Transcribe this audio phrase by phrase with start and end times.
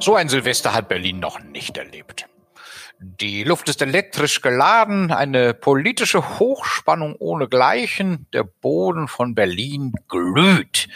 [0.00, 2.28] So ein Silvester hat Berlin noch nicht erlebt.
[3.00, 10.88] Die Luft ist elektrisch geladen, eine politische Hochspannung ohnegleichen, der Boden von Berlin glüht.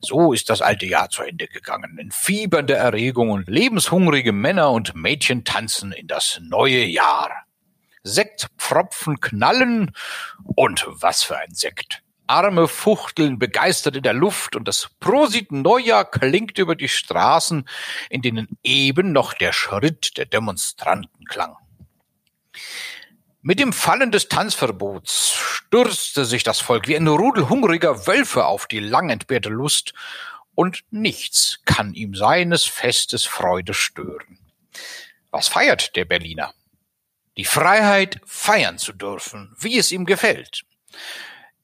[0.00, 1.98] So ist das alte Jahr zu Ende gegangen.
[1.98, 7.30] In fiebernder Erregung und lebenshungrige Männer und Mädchen tanzen in das neue Jahr.
[8.02, 9.92] Sektpfropfen knallen
[10.56, 12.01] und was für ein Sekt.
[12.32, 17.68] Arme fuchteln begeistert in der Luft und das Prosit Neujahr klingt über die Straßen,
[18.08, 21.56] in denen eben noch der Schritt der Demonstranten klang.
[23.42, 28.66] Mit dem Fallen des Tanzverbots stürzte sich das Volk wie ein Rudel hungriger Wölfe auf
[28.66, 29.92] die lang entbehrte Lust,
[30.54, 34.38] und nichts kann ihm seines Festes Freude stören.
[35.30, 36.54] Was feiert der Berliner?
[37.36, 40.64] Die Freiheit, feiern zu dürfen, wie es ihm gefällt.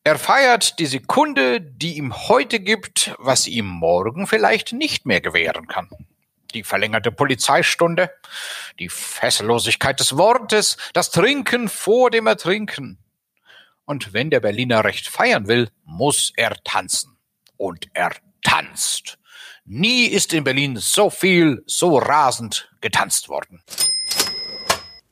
[0.09, 5.67] Er feiert die Sekunde, die ihm heute gibt, was ihm morgen vielleicht nicht mehr gewähren
[5.67, 5.91] kann.
[6.55, 8.11] Die verlängerte Polizeistunde,
[8.78, 12.97] die Fessellosigkeit des Wortes, das Trinken vor dem Ertrinken.
[13.84, 17.19] Und wenn der Berliner recht feiern will, muss er tanzen.
[17.59, 18.12] Und er
[18.43, 19.19] tanzt.
[19.67, 23.62] Nie ist in Berlin so viel, so rasend getanzt worden.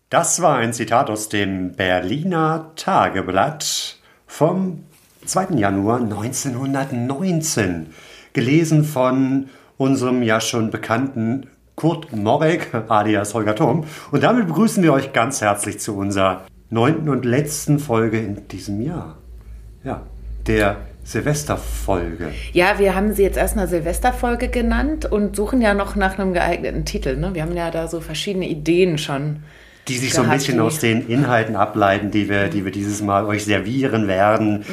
[0.09, 4.85] Das war ein Zitat aus dem Berliner Tageblatt vom
[5.27, 5.57] 2.
[5.57, 7.87] Januar 1919,
[8.33, 13.85] gelesen von unserem ja schon bekannten Kurt Morek, alias Holger Thurm.
[14.11, 18.81] Und damit begrüßen wir euch ganz herzlich zu unserer neunten und letzten Folge in diesem
[18.81, 19.19] Jahr.
[19.85, 20.03] Ja,
[20.47, 22.33] der Silvesterfolge.
[22.53, 26.85] Ja, wir haben sie jetzt erstmal Silvesterfolge genannt und suchen ja noch nach einem geeigneten
[26.85, 27.17] Titel.
[27.17, 27.35] Ne?
[27.35, 29.45] Wir haben ja da so verschiedene Ideen schon.
[29.89, 33.25] Die sich so ein bisschen aus den Inhalten ableiten, die wir, die wir dieses Mal
[33.25, 34.65] euch servieren werden.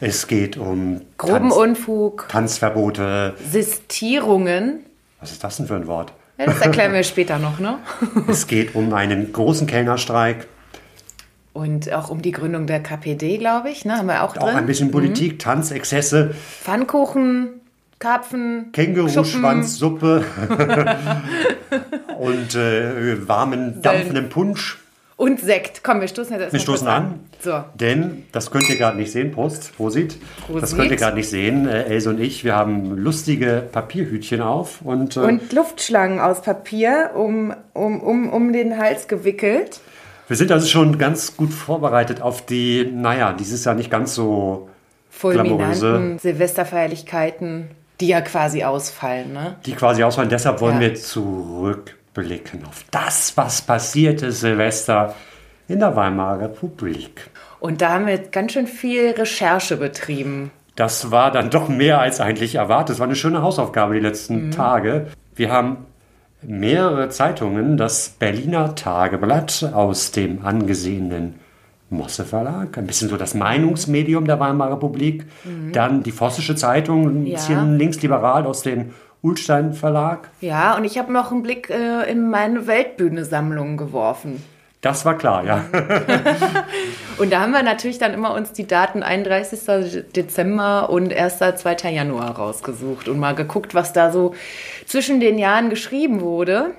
[0.00, 3.34] Es geht um Groben Tanz, Unfug, Tanzverbote.
[3.50, 4.80] Sistierungen.
[5.20, 6.12] Was ist das denn für ein Wort?
[6.38, 7.78] Ja, das erklären wir später noch, ne?
[8.28, 10.46] Es geht um einen großen Kellnerstreik,
[11.52, 13.96] Und auch um die Gründung der KPD, glaube ich, ne?
[13.98, 14.56] Haben wir auch auch drin.
[14.56, 17.60] ein bisschen Politik, Tanzexzesse, Pfannkuchen,
[17.98, 20.24] Karpfen, Känguruschwanzsuppe
[22.18, 24.78] und äh, warmen, dampfenden Punsch.
[25.16, 25.82] und Sekt.
[25.84, 27.64] Komm, wir stoßen jetzt erstmal Wir stoßen kurz an, So.
[27.74, 29.30] denn das könnt ihr gerade nicht sehen.
[29.32, 30.16] Prost, Prosit.
[30.16, 30.76] Das Prosit.
[30.78, 31.66] könnt ihr gerade nicht sehen.
[31.68, 37.12] Äh, Else und ich, wir haben lustige Papierhütchen auf und, äh, Und Luftschlangen aus Papier
[37.14, 39.80] um, um, um, um den Hals gewickelt.
[40.28, 44.68] wir sind also schon ganz gut vorbereitet auf die, naja, dieses Jahr nicht ganz so
[45.10, 46.16] Fulminanten Glamouröse.
[46.20, 47.68] Silvesterfeierlichkeiten,
[48.04, 49.56] die ja quasi ausfallen, ne?
[49.64, 50.28] die quasi ausfallen.
[50.28, 50.80] Deshalb wollen Ja.
[50.82, 55.14] wir zurückblicken auf das, was passierte Silvester
[55.68, 57.30] in der Weimarer Republik.
[57.60, 60.50] Und da haben wir ganz schön viel Recherche betrieben.
[60.76, 62.94] Das war dann doch mehr als eigentlich erwartet.
[62.94, 65.06] Es war eine schöne Hausaufgabe die letzten Tage.
[65.34, 65.86] Wir haben
[66.42, 71.40] mehrere Zeitungen, das Berliner Tageblatt aus dem angesehenen
[71.94, 75.24] Mosse Verlag, ein bisschen so das Meinungsmedium der Weimarer Republik,
[75.72, 77.36] dann die Vossische Zeitung, ein Ja.
[77.36, 78.90] bisschen linksliberal aus dem
[79.22, 80.28] Ulstein Verlag.
[80.40, 84.42] Ja, und ich habe noch einen Blick äh, in meine Weltbühne-Sammlung geworfen.
[84.82, 85.64] Das war klar, ja.
[87.18, 89.60] Und da haben wir natürlich dann immer uns die Daten 31.
[90.14, 91.38] Dezember und 1.
[91.38, 91.90] 2.
[91.90, 94.34] Januar rausgesucht und mal geguckt, was da so
[94.84, 96.72] zwischen den Jahren geschrieben wurde.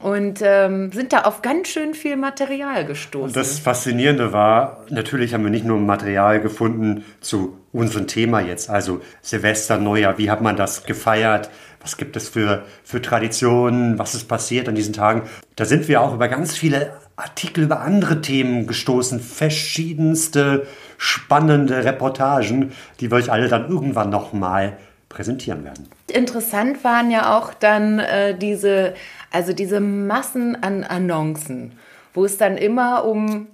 [0.00, 3.32] Und ähm, sind da auf ganz schön viel Material gestoßen.
[3.32, 9.00] Das Faszinierende war, natürlich haben wir nicht nur Material gefunden zu unserem Thema jetzt, also
[9.22, 11.50] Silvester, Neujahr, wie hat man das gefeiert,
[11.80, 15.22] was gibt es für, für Traditionen, was ist passiert an diesen Tagen.
[15.54, 20.66] Da sind wir auch über ganz viele Artikel über andere Themen gestoßen, verschiedenste
[20.98, 24.76] spannende Reportagen, die wir euch alle dann irgendwann nochmal
[25.08, 25.88] präsentieren werden.
[26.08, 28.94] Interessant waren ja auch dann äh, diese,
[29.30, 31.72] also diese Massen an Annoncen,
[32.14, 33.48] wo es dann immer um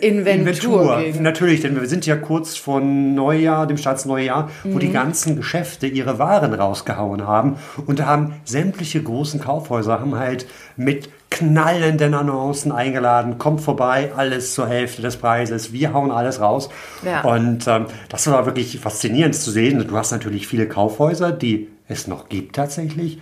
[0.00, 0.98] Inventur.
[0.98, 1.22] Inventur.
[1.22, 4.74] Natürlich, denn wir sind ja kurz vor Neujahr, dem Staatsneujahr, mhm.
[4.74, 4.92] wo die mhm.
[4.92, 7.56] ganzen Geschäfte ihre Waren rausgehauen haben.
[7.86, 10.46] Und da haben sämtliche großen Kaufhäuser haben halt
[10.76, 16.68] mit knallenden Annoncen eingeladen, kommt vorbei, alles zur Hälfte des Preises, wir hauen alles raus.
[17.04, 17.22] Ja.
[17.22, 19.84] Und ähm, das war wirklich faszinierend zu sehen.
[19.86, 23.20] Du hast natürlich viele Kaufhäuser, die es noch gibt tatsächlich.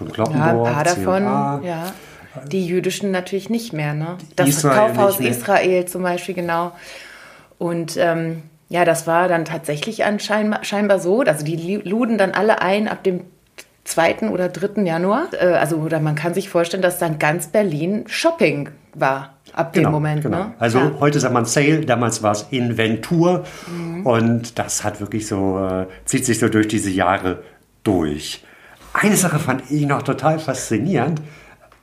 [0.00, 1.22] Und Kloppenburg, ja, ein paar davon,
[1.64, 1.92] ja.
[2.50, 4.18] Die jüdischen natürlich nicht mehr, ne?
[4.34, 6.72] Das Israel Kaufhaus Israel zum Beispiel, genau.
[7.58, 11.20] Und ähm, ja, das war dann tatsächlich anscheinend scheinbar so.
[11.20, 13.20] Also die luden dann alle ein ab dem
[13.84, 14.30] 2.
[14.30, 14.82] oder 3.
[14.82, 15.28] Januar.
[15.32, 19.90] Äh, also oder man kann sich vorstellen, dass dann ganz Berlin Shopping war ab genau,
[19.90, 20.22] dem Moment.
[20.22, 20.38] Genau.
[20.38, 20.54] Ne?
[20.58, 20.92] Also ja.
[21.00, 24.06] heute sagt man Sale, damals war es Inventur mhm.
[24.06, 27.42] und das hat wirklich so, äh, zieht sich so durch diese Jahre
[27.84, 28.42] durch.
[28.94, 31.20] Eine Sache fand ich noch total faszinierend.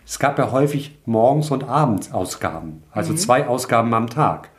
[0.06, 3.18] Es gab ja häufig Morgens- und Abendsausgaben, also mhm.
[3.18, 4.50] zwei Ausgaben am Tag.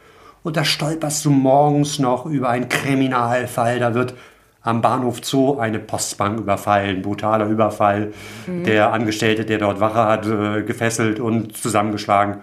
[0.42, 4.14] Und da stolperst du morgens noch über einen Kriminalfall, da wird
[4.60, 8.12] am Bahnhof Zoo eine Postbank überfallen, brutaler Überfall.
[8.46, 8.64] Mhm.
[8.64, 12.42] Der Angestellte, der dort Wache hat, äh, gefesselt und zusammengeschlagen.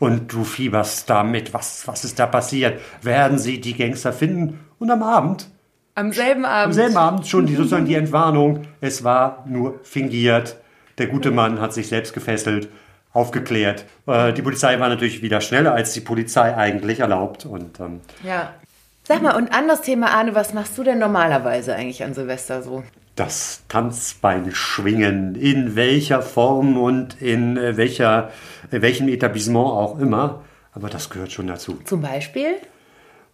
[0.00, 1.54] Und du fieberst damit.
[1.54, 2.80] Was, was ist da passiert?
[3.02, 4.58] Werden sie die Gangster finden?
[4.78, 5.48] Und am Abend?
[5.94, 6.66] Am selben Abend.
[6.66, 8.62] Am selben Abend schon die, sozusagen die Entwarnung.
[8.80, 10.56] Es war nur fingiert.
[10.98, 12.68] Der gute Mann hat sich selbst gefesselt,
[13.12, 13.86] aufgeklärt.
[14.06, 17.46] Äh, die Polizei war natürlich wieder schneller, als die Polizei eigentlich erlaubt.
[17.46, 18.54] Und, ähm, ja.
[19.02, 22.84] Sag mal, und anderes Thema, Arne, was machst du denn normalerweise eigentlich an Silvester so?
[23.16, 28.30] Das Tanzbein schwingen, in welcher Form und in äh, welcher,
[28.70, 30.44] in welchem Etablissement auch immer.
[30.72, 31.78] Aber das gehört schon dazu.
[31.84, 32.54] Zum Beispiel?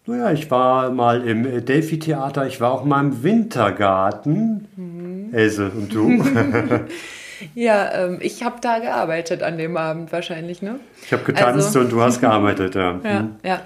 [0.06, 4.68] Naja, ich war mal im Delphi-Theater, ich war auch mal im Wintergarten.
[4.76, 5.34] Mhm.
[5.34, 6.24] Else, und du?
[7.54, 10.80] Ja, ähm, ich habe da gearbeitet an dem Abend wahrscheinlich, ne?
[11.04, 12.98] Ich habe getanzt also, und du hast gearbeitet, ja.
[13.04, 13.36] ja, mhm.
[13.42, 13.60] ja.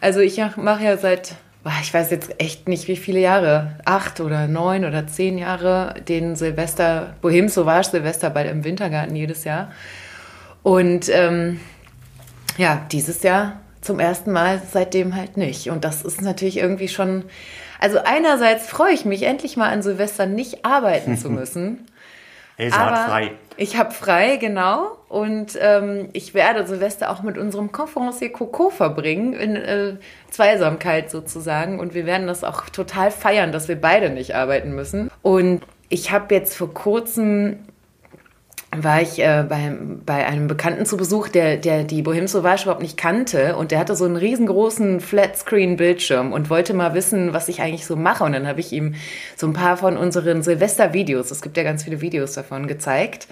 [0.00, 1.34] Also ich mache ja seit,
[1.82, 6.36] ich weiß jetzt echt nicht wie viele Jahre, acht oder neun oder zehn Jahre, den
[6.36, 9.70] Silvester, Bohem Sauvage Silvesterball im Wintergarten jedes Jahr.
[10.62, 11.60] Und ähm,
[12.56, 15.70] ja, dieses Jahr zum ersten Mal seitdem halt nicht.
[15.70, 17.24] Und das ist natürlich irgendwie schon.
[17.78, 21.86] Also einerseits freue ich mich endlich mal an Silvester nicht arbeiten zu müssen.
[22.56, 23.30] Elsa Aber hat frei.
[23.56, 24.96] Ich habe frei, genau.
[25.08, 29.96] Und ähm, ich werde Silvester auch mit unserem Conferencier Coco verbringen, in äh,
[30.30, 31.80] Zweisamkeit sozusagen.
[31.80, 35.10] Und wir werden das auch total feiern, dass wir beide nicht arbeiten müssen.
[35.22, 37.60] Und ich habe jetzt vor kurzem
[38.76, 39.72] war ich äh, bei,
[40.06, 43.80] bei einem Bekannten zu Besuch, der, der die Bohem Sauvage überhaupt nicht kannte und der
[43.80, 48.22] hatte so einen riesengroßen Flatscreen-Bildschirm und wollte mal wissen, was ich eigentlich so mache.
[48.22, 48.94] Und dann habe ich ihm
[49.36, 53.26] so ein paar von unseren Silvester-Videos, es gibt ja ganz viele Videos davon, gezeigt.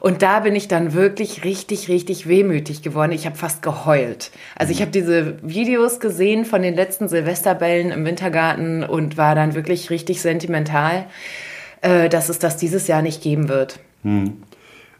[0.00, 3.12] Und da bin ich dann wirklich richtig, richtig wehmütig geworden.
[3.12, 4.32] Ich habe fast geheult.
[4.54, 9.54] Also ich habe diese Videos gesehen von den letzten Silvesterbällen im Wintergarten und war dann
[9.54, 11.06] wirklich richtig sentimental,
[11.80, 13.78] äh, dass es das dieses Jahr nicht geben wird.
[14.02, 14.42] Hm.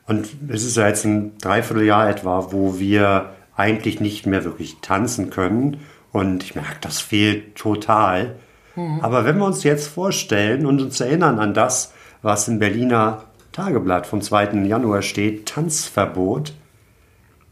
[0.06, 5.30] Und es ist ja jetzt ein Dreivierteljahr etwa, wo wir eigentlich nicht mehr wirklich tanzen
[5.30, 5.78] können.
[6.12, 8.36] Und ich merke, das fehlt total.
[8.76, 9.00] Mhm.
[9.00, 11.92] Aber wenn wir uns jetzt vorstellen und uns erinnern an das,
[12.22, 14.64] was im Berliner Tageblatt vom 2.
[14.64, 16.54] Januar steht, Tanzverbot.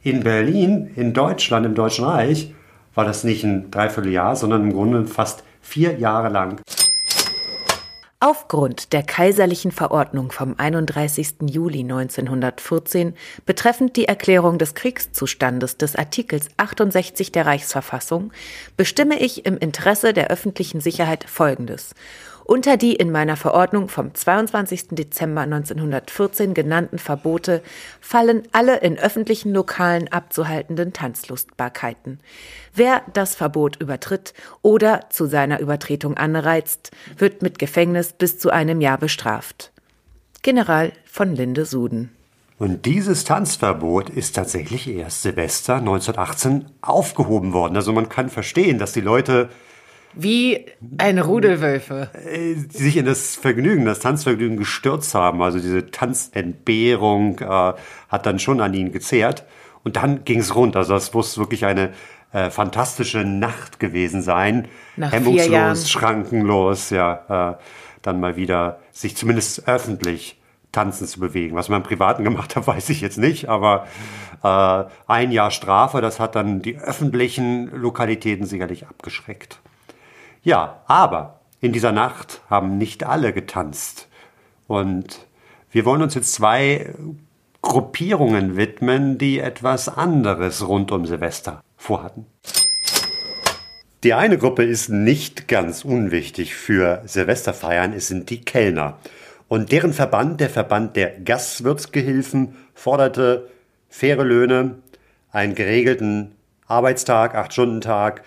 [0.03, 2.53] In Berlin, in Deutschland, im Deutschen Reich,
[2.95, 6.61] war das nicht ein Dreivierteljahr, sondern im Grunde fast vier Jahre lang.
[8.25, 11.51] Aufgrund der kaiserlichen Verordnung vom 31.
[11.51, 13.15] Juli 1914
[13.47, 18.33] betreffend die Erklärung des Kriegszustandes des Artikels 68 der Reichsverfassung
[18.77, 21.97] bestimme ich im Interesse der öffentlichen Sicherheit Folgendes
[22.45, 24.89] unter die in meiner Verordnung vom 22.
[24.91, 27.63] Dezember 1914 genannten Verbote
[28.01, 32.21] fallen alle in öffentlichen Lokalen abzuhaltenden Tanzlustbarkeiten.
[32.75, 38.81] Wer das Verbot übertritt oder zu seiner Übertretung anreizt, wird mit Gefängnis bis zu einem
[38.81, 39.73] Jahr bestraft.
[40.43, 42.11] General von Linde Suden.
[42.59, 47.75] Und dieses Tanzverbot ist tatsächlich erst Silvester 1918 aufgehoben worden.
[47.75, 49.51] Also man kann verstehen, dass die Leute
[50.15, 50.67] wie
[50.99, 52.11] ein Rudelwölfe.
[52.15, 55.43] Äh, die sich in das Vergnügen, das Tanzvergnügen gestürzt haben.
[55.43, 57.45] Also diese Tanzentbehrung äh,
[58.09, 59.45] hat dann schon an ihnen gezehrt.
[59.85, 60.77] Und dann ging es rund.
[60.77, 61.93] Also das muss wirklich eine
[62.33, 64.69] äh, fantastische Nacht gewesen sein.
[64.97, 67.53] Nach Hemmungslos, schrankenlos, ja.
[67.53, 67.63] Äh,
[68.03, 70.41] dann mal wieder sich zumindest öffentlich
[70.73, 71.55] tanzen zu bewegen.
[71.55, 73.87] Was man im Privaten gemacht hat, weiß ich jetzt nicht, aber
[74.43, 79.61] äh, ein Jahr Strafe, das hat dann die öffentlichen Lokalitäten sicherlich abgeschreckt.
[80.43, 84.09] Ja, aber in dieser Nacht haben nicht alle getanzt.
[84.67, 85.27] Und
[85.71, 86.93] wir wollen uns jetzt zwei
[87.63, 92.27] Gruppierungen widmen, die etwas anderes rund um Silvester vorhatten.
[94.03, 98.99] Die eine Gruppe ist nicht ganz unwichtig für Silvesterfeiern, es sind die Kellner.
[99.47, 103.49] Und deren Verband, der Verband der Gastwirtsgehilfen, forderte
[103.89, 104.79] faire Löhne,
[105.31, 106.33] einen geregelten
[106.67, 108.25] Arbeitstag, Acht-Stunden-Tag,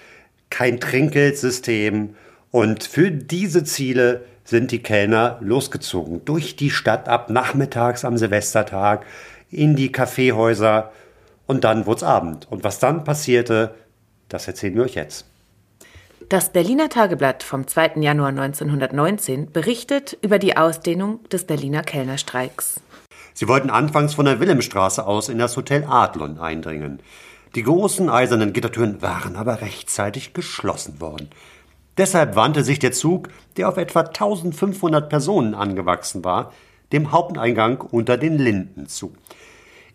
[0.49, 2.15] kein Trinkgeldsystem.
[2.51, 9.05] Und für diese Ziele sind die Kellner losgezogen, durch die Stadt ab nachmittags am Silvestertag,
[9.49, 10.91] in die Kaffeehäuser
[11.47, 12.47] und dann wurde es Abend.
[12.49, 13.75] Und was dann passierte,
[14.29, 15.25] das erzählen wir euch jetzt.
[16.29, 17.97] Das Berliner Tageblatt vom 2.
[17.97, 22.81] Januar 1919 berichtet über die Ausdehnung des Berliner Kellnerstreiks.
[23.33, 26.99] Sie wollten anfangs von der Wilhelmstraße aus in das Hotel Adlon eindringen.
[27.55, 31.29] Die großen eisernen Gittertüren waren aber rechtzeitig geschlossen worden.
[31.97, 36.51] Deshalb wandte sich der Zug, der auf etwa 1500 Personen angewachsen war,
[36.91, 39.13] dem Haupteingang unter den Linden zu.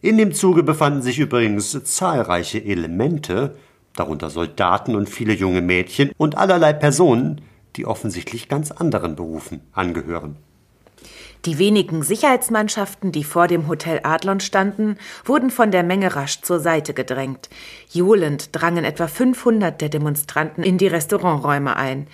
[0.01, 3.57] In dem Zuge befanden sich übrigens zahlreiche Elemente,
[3.95, 7.43] darunter Soldaten und viele junge Mädchen und allerlei Personen,
[7.77, 10.37] die offensichtlich ganz anderen Berufen angehören.
[11.47, 16.61] Die wenigen Sicherheitsmannschaften, die vor dem Hotel Adlon standen, wurden von der Menge rasch zur
[16.61, 17.49] Seite gedrängt.
[17.91, 22.09] Johlend drangen etwa 500 der Demonstranten in die Restauranträume ein.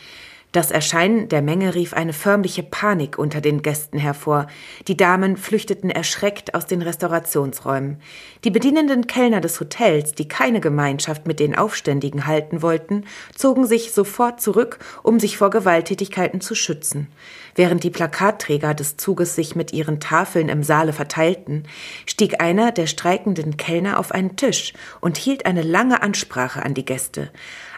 [0.57, 4.47] Das Erscheinen der Menge rief eine förmliche Panik unter den Gästen hervor.
[4.89, 8.01] Die Damen flüchteten erschreckt aus den Restaurationsräumen.
[8.43, 13.93] Die bedienenden Kellner des Hotels, die keine Gemeinschaft mit den Aufständigen halten wollten, zogen sich
[13.93, 17.09] sofort zurück, um sich vor Gewalttätigkeiten zu schützen.
[17.55, 21.65] Während die Plakatträger des Zuges sich mit ihren Tafeln im Saale verteilten,
[22.07, 24.73] stieg einer der streikenden Kellner auf einen Tisch
[25.03, 27.31] und hielt eine lange Ansprache an die Gäste.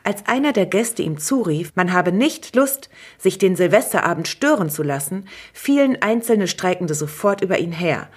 [0.08, 2.88] Als einer der Gäste ihm zurief, man habe nicht Lust,
[3.18, 8.08] sich den Silvesterabend stören zu lassen, fielen einzelne Streikende sofort über ihn her.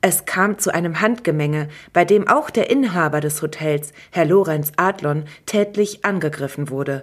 [0.00, 5.24] Es kam zu einem Handgemenge, bei dem auch der Inhaber des Hotels, Herr Lorenz Adlon,
[5.44, 7.02] tätlich angegriffen wurde.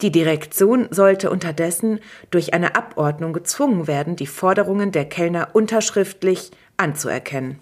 [0.00, 7.58] Die Direktion sollte unterdessen durch eine Abordnung gezwungen werden, die Forderungen der Kellner unterschriftlich anzuerkennen.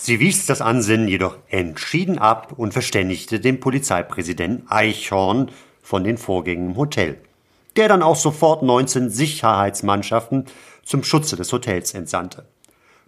[0.00, 5.50] Sie wies das Ansinnen jedoch entschieden ab und verständigte den Polizeipräsidenten Eichhorn
[5.82, 7.18] von den Vorgängen im Hotel,
[7.74, 10.44] der dann auch sofort 19 Sicherheitsmannschaften
[10.84, 12.46] zum Schutze des Hotels entsandte.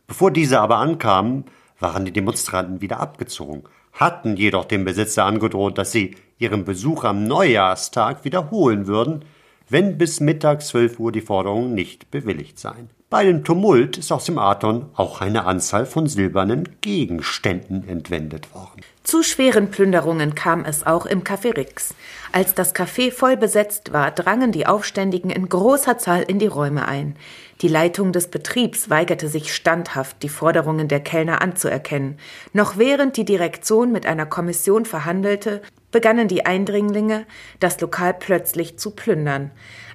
[0.08, 1.44] Bevor diese aber ankamen,
[1.78, 7.22] waren die Demonstranten wieder abgezogen, hatten jedoch dem Besitzer angedroht, dass sie ihren Besuch am
[7.22, 9.24] Neujahrstag wiederholen würden,
[9.68, 12.90] wenn bis Mittag 12 Uhr die Forderungen nicht bewilligt seien.
[13.10, 18.82] Bei dem Tumult ist aus dem Aton auch eine Anzahl von silbernen Gegenständen entwendet worden.
[19.02, 21.92] Zu schweren Plünderungen kam es auch im Café Rix.
[22.30, 26.86] Als das Café voll besetzt war, drangen die Aufständigen in großer Zahl in die Räume
[26.86, 27.16] ein.
[27.62, 32.16] Die Leitung des Betriebs weigerte sich standhaft, die Forderungen der Kellner anzuerkennen.
[32.52, 37.26] Noch während die Direktion mit einer Kommission verhandelte, begannen die Eindringlinge,
[37.58, 39.50] das Lokal plötzlich zu plündern.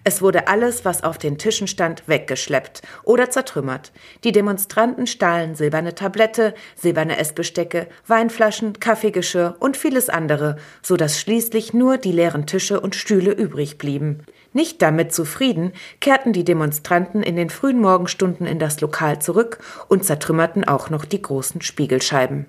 [0.07, 3.91] Es wurde alles, was auf den Tischen stand, weggeschleppt oder zertrümmert.
[4.23, 11.73] Die Demonstranten stahlen silberne Tablette, silberne Essbestecke, Weinflaschen, Kaffeegeschirr und vieles andere, so dass schließlich
[11.73, 14.19] nur die leeren Tische und Stühle übrig blieben.
[14.53, 19.57] Nicht damit zufrieden, kehrten die Demonstranten in den frühen Morgenstunden in das Lokal zurück
[19.87, 22.45] und zertrümmerten auch noch die großen Spiegelscheiben.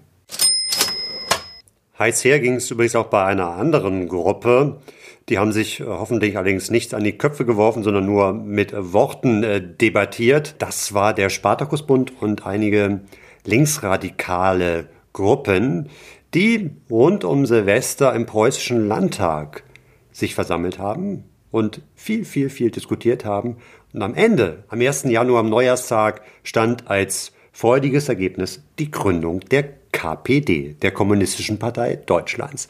[1.99, 4.79] Heiß her ging es übrigens auch bei einer anderen Gruppe.
[5.29, 9.43] Die haben sich äh, hoffentlich allerdings nicht an die Köpfe geworfen, sondern nur mit Worten
[9.43, 10.57] äh, debattiert.
[10.59, 13.01] Das war der Spartakusbund und einige
[13.45, 15.89] linksradikale Gruppen,
[16.35, 19.65] die rund um Silvester im preußischen Landtag
[20.13, 23.57] sich versammelt haben und viel, viel, viel diskutiert haben.
[23.93, 25.05] Und am Ende, am 1.
[25.05, 32.69] Januar, am Neujahrstag, stand als freudiges Ergebnis die Gründung der KPD, der Kommunistischen Partei Deutschlands.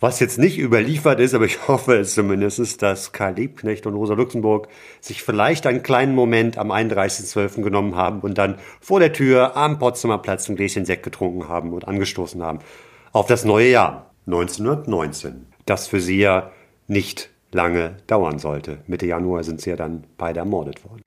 [0.00, 4.14] Was jetzt nicht überliefert ist, aber ich hoffe es zumindest, dass Karl Liebknecht und Rosa
[4.14, 4.68] Luxemburg
[5.00, 7.62] sich vielleicht einen kleinen Moment am 31.12.
[7.62, 11.74] genommen haben und dann vor der Tür am Potsdamer Platz ein Gläschen Sekt getrunken haben
[11.74, 12.60] und angestoßen haben
[13.12, 16.50] auf das neue Jahr 1919, das für sie ja
[16.86, 18.78] nicht lange dauern sollte.
[18.86, 21.02] Mitte Januar sind sie ja dann beide ermordet worden.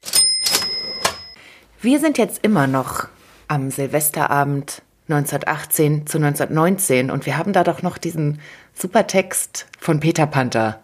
[1.81, 3.07] Wir sind jetzt immer noch
[3.47, 8.39] am Silvesterabend 1918 zu 1919 und wir haben da doch noch diesen
[8.73, 10.79] super Text von Peter Panther.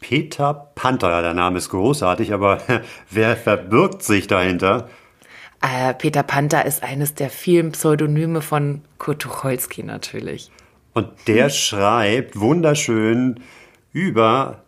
[0.00, 2.58] Peter Panther, ja, der Name ist großartig, aber
[3.10, 4.88] wer verbirgt sich dahinter?
[5.60, 10.50] Äh, Peter Panther ist eines der vielen Pseudonyme von Kurt Tucholsky natürlich.
[10.92, 11.50] Und der hm.
[11.50, 13.40] schreibt wunderschön
[13.92, 14.61] über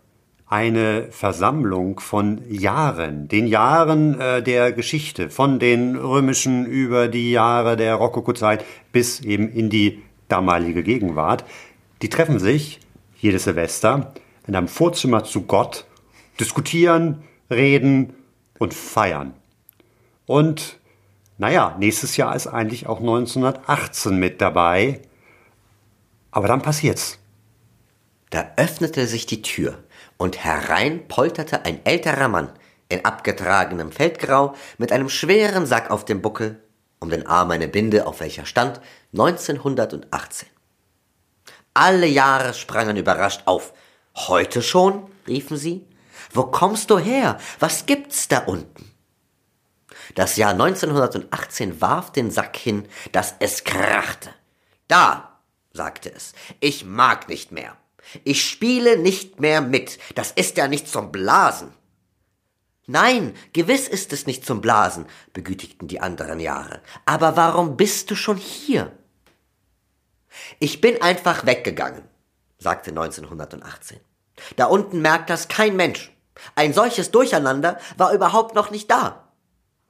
[0.54, 7.76] eine Versammlung von Jahren, den Jahren äh, der Geschichte, von den römischen über die Jahre
[7.76, 11.44] der Rokokozeit bis eben in die damalige Gegenwart.
[12.02, 12.78] Die treffen sich
[13.18, 14.14] jedes Silvester
[14.46, 15.86] in einem Vorzimmer zu Gott,
[16.38, 18.14] diskutieren, reden
[18.60, 19.34] und feiern.
[20.24, 20.78] Und
[21.36, 25.00] naja, nächstes Jahr ist eigentlich auch 1918 mit dabei.
[26.30, 27.18] Aber dann passiert's.
[28.30, 29.83] Da öffnete sich die Tür
[30.24, 32.48] und herein polterte ein älterer Mann
[32.88, 36.64] in abgetragenem Feldgrau mit einem schweren Sack auf dem Buckel,
[36.98, 38.80] um den Arm eine Binde, auf welcher stand
[39.12, 40.48] 1918.
[41.74, 43.74] Alle Jahre sprangen überrascht auf.
[44.16, 45.10] Heute schon?
[45.28, 45.86] riefen sie.
[46.32, 47.36] Wo kommst du her?
[47.58, 48.92] Was gibt's da unten?
[50.14, 54.30] Das Jahr 1918 warf den Sack hin, dass es krachte.
[54.88, 55.38] Da,
[55.74, 57.76] sagte es, ich mag nicht mehr.
[58.22, 59.98] Ich spiele nicht mehr mit.
[60.14, 61.72] Das ist ja nicht zum Blasen.
[62.86, 66.82] Nein, gewiss ist es nicht zum Blasen, begütigten die anderen Jahre.
[67.06, 68.92] Aber warum bist du schon hier?
[70.58, 72.02] Ich bin einfach weggegangen,
[72.58, 74.00] sagte 1918.
[74.56, 76.12] Da unten merkt das kein Mensch.
[76.56, 79.28] Ein solches Durcheinander war überhaupt noch nicht da.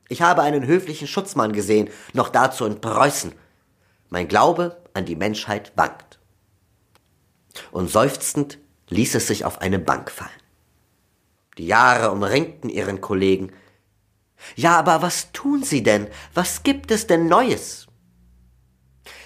[0.08, 3.32] Ich habe einen höflichen Schutzmann gesehen, noch dazu in Preußen.
[4.10, 6.20] Mein Glaube an die Menschheit wankt.
[7.72, 8.58] Und seufzend
[8.88, 10.30] ließ es sich auf eine Bank fallen.
[11.58, 13.52] Die Jahre umringten ihren Kollegen.
[14.56, 16.08] Ja, aber was tun Sie denn?
[16.34, 17.86] Was gibt es denn Neues?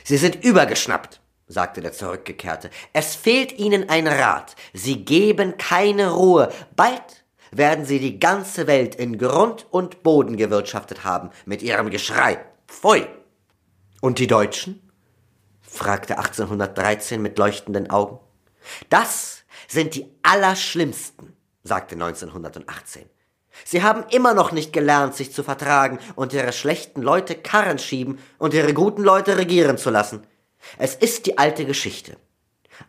[0.05, 2.71] Sie sind übergeschnappt, sagte der Zurückgekehrte.
[2.93, 4.57] Es fehlt Ihnen ein Rat.
[4.73, 6.53] Sie geben keine Ruhe.
[6.77, 12.45] Bald werden Sie die ganze Welt in Grund und Boden gewirtschaftet haben mit Ihrem Geschrei.
[12.67, 13.07] Pfui!
[14.01, 14.88] Und die Deutschen?
[15.79, 18.19] Fragte 1813 mit leuchtenden Augen.
[18.91, 23.05] Das sind die Allerschlimmsten sagte 1918.
[23.65, 28.19] Sie haben immer noch nicht gelernt, sich zu vertragen und ihre schlechten Leute Karren schieben
[28.39, 30.27] und ihre guten Leute regieren zu lassen.
[30.79, 32.17] Es ist die alte Geschichte.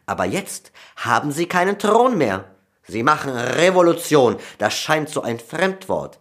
[0.05, 2.45] Aber jetzt haben sie keinen Thron mehr.
[2.87, 4.37] Sie machen Revolution.
[4.57, 6.19] Das scheint so ein Fremdwort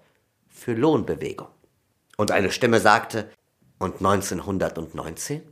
[0.48, 1.48] für Lohnbewegung.
[2.16, 3.30] Und eine Stimme sagte,
[3.78, 5.42] und 1919?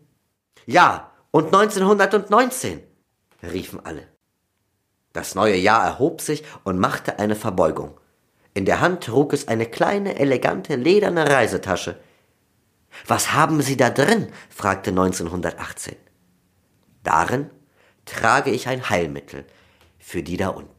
[0.67, 2.83] Ja, und 1919,
[3.43, 4.09] riefen alle.
[5.13, 7.99] Das neue Jahr erhob sich und machte eine Verbeugung.
[8.53, 12.01] In der Hand trug es eine kleine, elegante, lederne Reisetasche.
[13.07, 14.33] Was haben Sie da drin?
[14.51, 15.97] fragte 1918.
[17.03, 17.51] Darin
[18.05, 19.45] trage ich ein Heilmittel
[19.99, 20.76] für die da unten.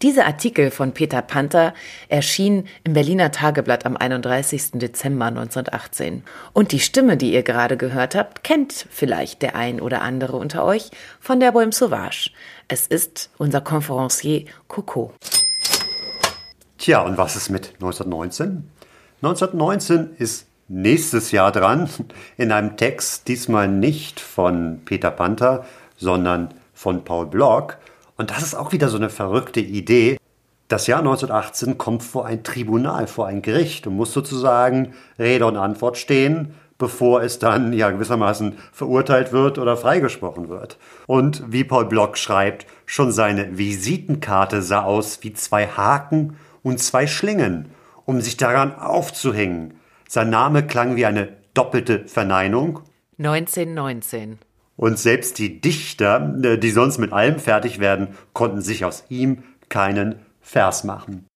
[0.00, 1.74] Dieser Artikel von Peter Panther
[2.08, 4.72] erschien im Berliner Tageblatt am 31.
[4.74, 6.22] Dezember 1918.
[6.52, 10.64] Und die Stimme, die ihr gerade gehört habt, kennt vielleicht der ein oder andere unter
[10.64, 12.30] euch von der Bohème Sauvage.
[12.68, 15.12] Es ist unser Konferencier Coco.
[16.78, 18.70] Tja, und was ist mit 1919?
[19.20, 21.90] 1919 ist nächstes Jahr dran
[22.36, 27.78] in einem Text, diesmal nicht von Peter Panther, sondern von Paul Block.
[28.18, 30.18] Und das ist auch wieder so eine verrückte Idee.
[30.66, 35.56] Das Jahr 1918 kommt vor ein Tribunal, vor ein Gericht und muss sozusagen Rede und
[35.56, 40.78] Antwort stehen, bevor es dann ja gewissermaßen verurteilt wird oder freigesprochen wird.
[41.06, 47.06] Und wie Paul Block schreibt, schon seine Visitenkarte sah aus wie zwei Haken und zwei
[47.06, 47.70] Schlingen,
[48.04, 49.74] um sich daran aufzuhängen.
[50.08, 52.80] Sein Name klang wie eine doppelte Verneinung.
[53.18, 54.38] 1919.
[54.78, 59.42] Und selbst die Dichter, äh, die sonst mit allem fertig werden, konnten sich aus ihm
[59.68, 61.26] keinen Vers machen.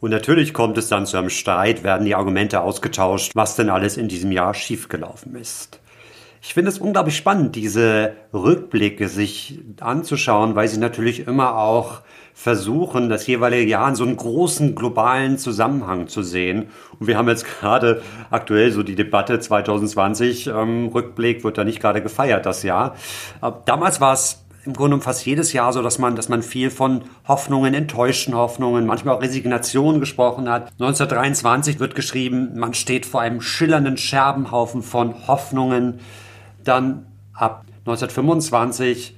[0.00, 3.96] Und natürlich kommt es dann zu einem Streit, werden die Argumente ausgetauscht, was denn alles
[3.96, 5.80] in diesem Jahr schiefgelaufen ist.
[6.42, 12.00] Ich finde es unglaublich spannend, diese Rückblicke sich anzuschauen, weil sie natürlich immer auch
[12.42, 16.70] versuchen, das jeweilige Jahr in so einen großen globalen Zusammenhang zu sehen.
[16.98, 18.00] Und wir haben jetzt gerade
[18.30, 22.96] aktuell so die Debatte 2020, ähm, Rückblick wird da nicht gerade gefeiert, das Jahr.
[23.42, 26.70] Aber damals war es im Grunde fast jedes Jahr so, dass man, dass man viel
[26.70, 30.72] von Hoffnungen, enttäuschten Hoffnungen, manchmal auch Resignation gesprochen hat.
[30.78, 36.00] 1923 wird geschrieben, man steht vor einem schillernden Scherbenhaufen von Hoffnungen.
[36.64, 39.14] Dann ab 1925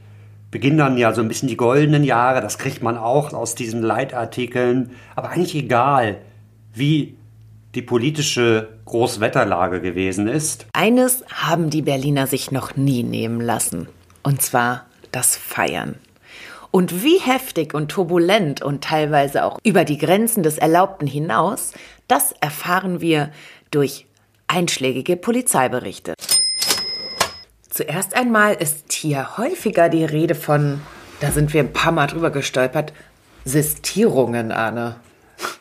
[0.52, 2.40] beginnen dann ja so ein bisschen die goldenen Jahre.
[2.40, 4.90] Das kriegt man auch aus diesen Leitartikeln.
[5.16, 6.18] Aber eigentlich egal,
[6.72, 7.16] wie
[7.74, 10.66] die politische Großwetterlage gewesen ist.
[10.74, 13.88] Eines haben die Berliner sich noch nie nehmen lassen.
[14.22, 15.96] Und zwar das Feiern.
[16.70, 21.72] Und wie heftig und turbulent und teilweise auch über die Grenzen des Erlaubten hinaus,
[22.08, 23.30] das erfahren wir
[23.70, 24.06] durch
[24.48, 26.14] einschlägige Polizeiberichte.
[27.72, 30.80] Zuerst einmal ist hier häufiger die Rede von,
[31.20, 32.92] da sind wir ein paar Mal drüber gestolpert,
[33.46, 34.96] Sistierungen, Arne.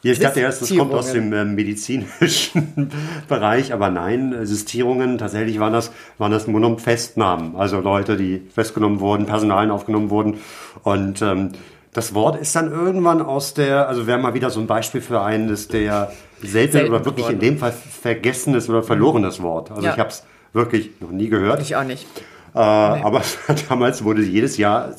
[0.03, 2.91] Ja, ich dachte erst, das kommt aus dem äh, medizinischen
[3.29, 7.55] Bereich, aber nein, Sistierungen, tatsächlich waren das, waren das nur Festnahmen.
[7.55, 10.41] Also Leute, die festgenommen wurden, Personalien aufgenommen wurden.
[10.83, 11.53] Und ähm,
[11.93, 15.21] das Wort ist dann irgendwann aus der, also wäre mal wieder so ein Beispiel für
[15.21, 17.55] eines der selten, Selten oder wirklich in geworden.
[17.55, 19.71] dem Fall vergessenes oder verlorenes Wort.
[19.71, 19.93] Also Ja.
[19.93, 21.61] ich habe es wirklich noch nie gehört.
[21.61, 22.05] Ich auch nicht.
[22.53, 23.21] Äh, Aber
[23.69, 24.95] damals wurde jedes Jahr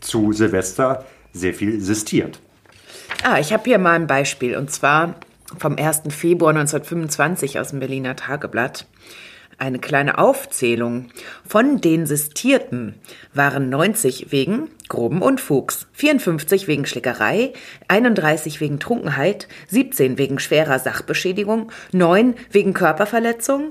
[0.00, 2.40] zu Silvester sehr viel sistiert.
[3.22, 5.14] Ah, ich habe hier mal ein Beispiel und zwar
[5.58, 6.02] vom 1.
[6.10, 8.86] Februar 1925 aus dem Berliner Tageblatt.
[9.56, 11.10] Eine kleine Aufzählung.
[11.46, 12.96] Von den Sistierten
[13.32, 17.52] waren 90 wegen groben Unfugs, 54 wegen Schlägerei,
[17.86, 23.70] 31 wegen Trunkenheit, 17 wegen schwerer Sachbeschädigung, 9 wegen Körperverletzung,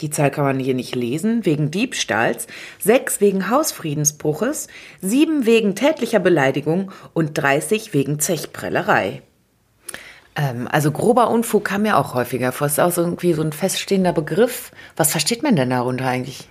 [0.00, 2.46] die Zahl kann man hier nicht lesen, wegen Diebstahls,
[2.80, 4.68] 6 wegen Hausfriedensbruches,
[5.02, 9.22] 7 wegen tätlicher Beleidigung und 30 wegen Zechprellerei.
[10.36, 12.66] Ähm, also grober Unfug kam ja auch häufiger vor.
[12.66, 14.72] Ist auch so irgendwie so ein feststehender Begriff.
[14.96, 16.48] Was versteht man denn darunter eigentlich?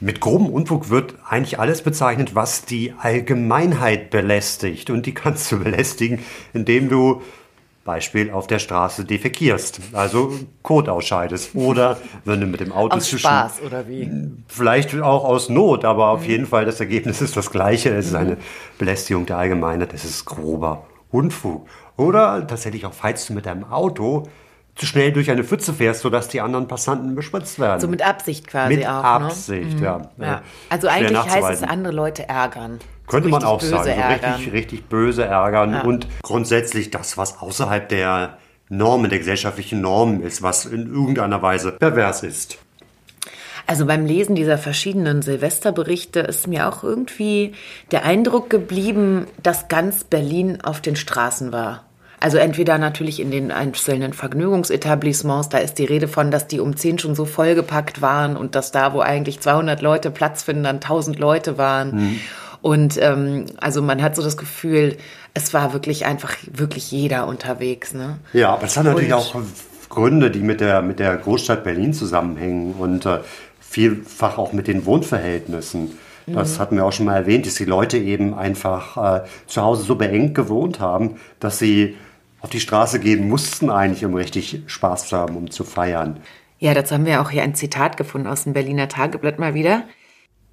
[0.00, 4.90] Mit grobem Unfug wird eigentlich alles bezeichnet, was die Allgemeinheit belästigt.
[4.90, 6.18] Und die kannst du belästigen,
[6.52, 7.22] indem du
[7.84, 11.54] Beispiel auf der Straße defekierst, also Kot ausscheidest.
[11.54, 14.08] Oder wenn du mit dem Auto Aus Spaß oder wie?
[14.46, 17.90] Vielleicht auch aus Not, aber auf jeden Fall das Ergebnis ist das gleiche.
[17.90, 18.36] Es ist eine
[18.78, 19.92] Belästigung der Allgemeinheit.
[19.92, 21.66] Es ist grober Unfug.
[21.96, 24.28] Oder tatsächlich auch, falls du mit deinem Auto
[24.74, 27.80] zu schnell durch eine Pfütze fährst, sodass die anderen Passanten bespritzt werden.
[27.80, 29.04] So mit Absicht quasi Mit auch.
[29.04, 29.98] Absicht, ja.
[30.16, 30.26] Ne?
[30.26, 30.34] Ja.
[30.36, 30.40] Äh,
[30.70, 32.78] Also eigentlich heißt es andere Leute ärgern.
[33.12, 33.84] Könnte man auch sagen.
[33.84, 35.82] So richtig, richtig böse ärgern.
[35.82, 41.72] Und grundsätzlich das, was außerhalb der Normen, der gesellschaftlichen Normen ist, was in irgendeiner Weise
[41.72, 42.58] pervers ist.
[43.66, 47.52] Also beim Lesen dieser verschiedenen Silvesterberichte ist mir auch irgendwie
[47.90, 51.84] der Eindruck geblieben, dass ganz Berlin auf den Straßen war.
[52.18, 56.76] Also entweder natürlich in den einzelnen Vergnügungsetablissements, da ist die Rede von, dass die um
[56.76, 60.76] 10 schon so vollgepackt waren und dass da, wo eigentlich 200 Leute Platz finden, dann
[60.76, 62.20] 1000 Leute waren.
[62.62, 64.96] Und ähm, also man hat so das Gefühl,
[65.34, 67.92] es war wirklich einfach wirklich jeder unterwegs.
[67.92, 68.18] Ne?
[68.32, 69.34] Ja, aber es hat natürlich Und- auch
[69.88, 73.18] Gründe, die mit der, mit der Großstadt Berlin zusammenhängen und äh,
[73.60, 75.98] vielfach auch mit den Wohnverhältnissen.
[76.26, 79.82] Das hatten wir auch schon mal erwähnt, dass die Leute eben einfach äh, zu Hause
[79.82, 81.96] so beengt gewohnt haben, dass sie
[82.40, 86.20] auf die Straße gehen mussten eigentlich, um richtig Spaß zu haben, um zu feiern.
[86.60, 89.82] Ja, dazu haben wir auch hier ein Zitat gefunden aus dem Berliner Tageblatt mal wieder.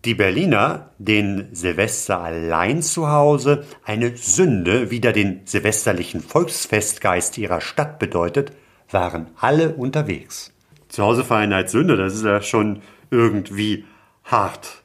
[0.06, 8.00] Die Berliner, den Silvester allein zu Hause, eine Sünde wider den silvesterlichen Volksfestgeist ihrer Stadt
[8.00, 8.54] bedeutet,
[8.90, 10.54] waren alle unterwegs.
[10.88, 12.82] Zu Hause feiern als Sünde, das ist ja schon
[13.12, 13.84] irgendwie
[14.24, 14.84] hart.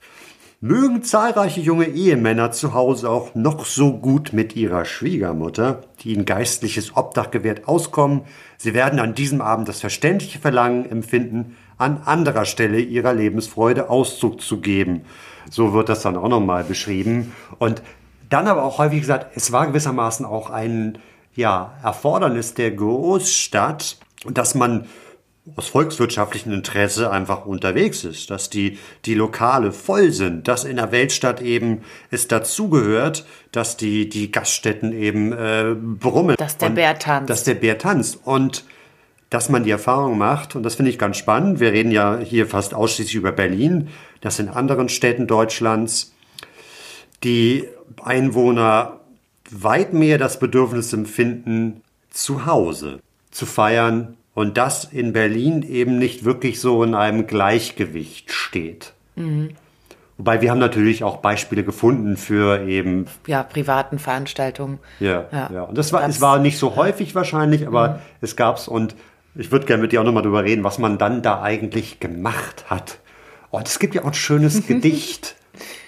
[0.61, 6.24] Mögen zahlreiche junge Ehemänner zu Hause auch noch so gut mit ihrer Schwiegermutter, die ihnen
[6.24, 8.22] geistliches Obdach gewährt, auskommen,
[8.57, 14.40] sie werden an diesem Abend das verständliche Verlangen empfinden, an anderer Stelle ihrer Lebensfreude Ausdruck
[14.40, 15.03] zu geben.
[15.51, 17.35] So wird das dann auch nochmal beschrieben.
[17.59, 17.83] Und
[18.31, 20.99] dann aber auch häufig gesagt, es war gewissermaßen auch ein
[21.35, 24.87] ja, Erfordernis der Großstadt, dass man
[25.57, 30.90] aus volkswirtschaftlichem Interesse einfach unterwegs ist, dass die, die Lokale voll sind, dass in der
[30.90, 36.37] Weltstadt eben es dazugehört, dass die, die Gaststätten eben äh, brummen.
[36.38, 37.29] Dass der Bär tanzt.
[37.29, 38.20] Dass der Bär tanzt.
[38.25, 38.64] Und
[39.30, 42.46] dass man die Erfahrung macht, und das finde ich ganz spannend, wir reden ja hier
[42.46, 43.88] fast ausschließlich über Berlin,
[44.20, 46.14] dass in anderen Städten Deutschlands
[47.22, 47.64] die
[48.02, 49.00] Einwohner
[49.50, 56.24] weit mehr das Bedürfnis empfinden, zu Hause zu feiern und das in Berlin eben nicht
[56.24, 58.92] wirklich so in einem Gleichgewicht steht.
[60.16, 64.78] Wobei wir haben natürlich auch Beispiele gefunden für eben Ja, privaten Veranstaltungen.
[65.00, 65.50] ja, ja.
[65.52, 65.62] Ja.
[65.62, 68.94] Und das war, es war nicht so häufig wahrscheinlich, aber es gab's und
[69.35, 72.66] ich würde gerne mit dir auch nochmal drüber reden, was man dann da eigentlich gemacht
[72.68, 72.99] hat.
[73.51, 75.37] Und es gibt ja auch ein schönes Gedicht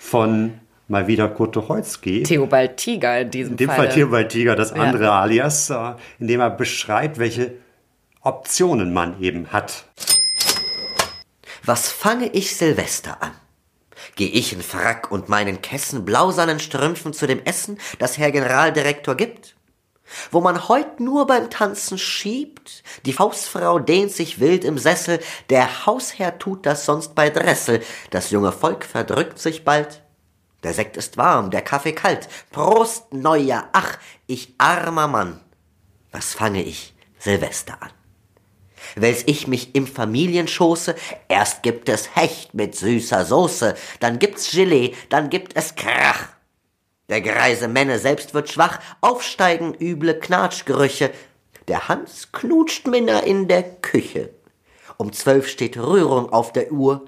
[0.01, 2.23] von mal wieder Kurt Tucholsky.
[2.23, 3.89] Theobald Tiger in diesem In dem Fall Falle.
[3.91, 7.55] Theobald Tiger, das andere Alias, äh, in dem er beschreibt, welche
[8.21, 9.85] Optionen man eben hat.
[11.65, 13.33] Was fange ich Silvester an?
[14.15, 19.17] Geh ich in Frack und meinen Kessen blausanen Strümpfen zu dem Essen, das Herr Generaldirektor
[19.17, 19.56] gibt?
[20.31, 25.87] Wo man heut nur beim Tanzen schiebt, die Faustfrau dehnt sich wild im Sessel, der
[25.87, 30.03] Hausherr tut das sonst bei Dressel, das junge Volk verdrückt sich bald.
[30.62, 35.40] Der Sekt ist warm, der Kaffee kalt, Prost, Neujahr, ach, ich armer Mann.
[36.12, 37.90] Was fange ich Silvester an?
[38.95, 40.95] Wälz ich mich im Familienschoße,
[41.29, 46.36] erst gibt es Hecht mit süßer Soße, dann gibt's Gelee, dann gibt es Krach.
[47.09, 51.12] Der greise Männe selbst wird schwach, aufsteigen üble Knatschgerüche.
[51.69, 54.31] Der Hans knutscht Minna in der Küche.
[54.97, 57.05] Um zwölf steht Rührung auf der Uhr.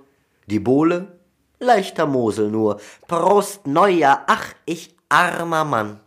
[0.46, 1.18] Die Bohle,
[1.58, 2.80] leichter Mosel nur.
[3.06, 6.00] Prost Neujahr, ach, ich armer Mann.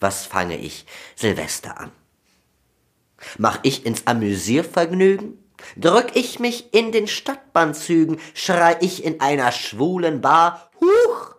[0.00, 1.92] Was fange ich Silvester an?
[3.38, 5.38] Mach ich ins Amüsiervergnügen?
[5.76, 8.18] Drück ich mich in den Stadtbahnzügen?
[8.34, 10.70] Schrei ich in einer schwulen Bar?
[10.80, 11.36] Huch!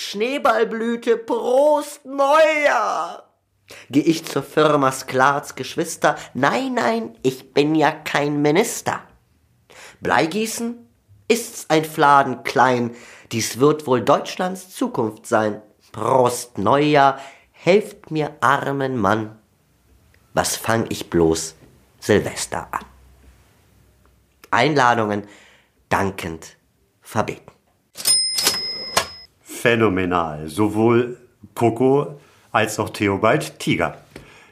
[0.00, 3.22] Schneeballblüte, Prost, Neujahr!
[3.90, 6.16] Geh ich zur Firma Sklarts Geschwister?
[6.32, 9.02] Nein, nein, ich bin ja kein Minister.
[10.00, 10.88] Bleigießen?
[11.28, 12.96] Ist's ein Fladen klein,
[13.30, 15.60] dies wird wohl Deutschlands Zukunft sein.
[15.92, 17.20] Prost, Neujahr,
[17.52, 19.38] helft mir, armen Mann.
[20.32, 21.54] Was fang ich bloß
[22.00, 22.86] Silvester an?
[24.50, 25.28] Einladungen
[25.90, 26.56] dankend
[27.02, 27.59] verbeten.
[29.60, 30.48] Phänomenal.
[30.48, 31.18] Sowohl
[31.54, 32.18] Coco
[32.50, 33.98] als auch Theobald Tiger.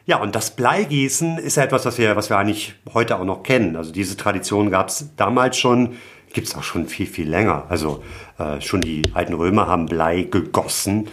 [0.04, 3.42] Ja, und das Bleigießen ist ja etwas, was wir, was wir eigentlich heute auch noch
[3.42, 3.76] kennen.
[3.76, 5.96] Also diese Tradition gab es damals schon,
[6.32, 7.64] gibt es auch schon viel, viel länger.
[7.68, 8.02] Also
[8.38, 11.08] äh, schon die alten Römer haben Blei gegossen.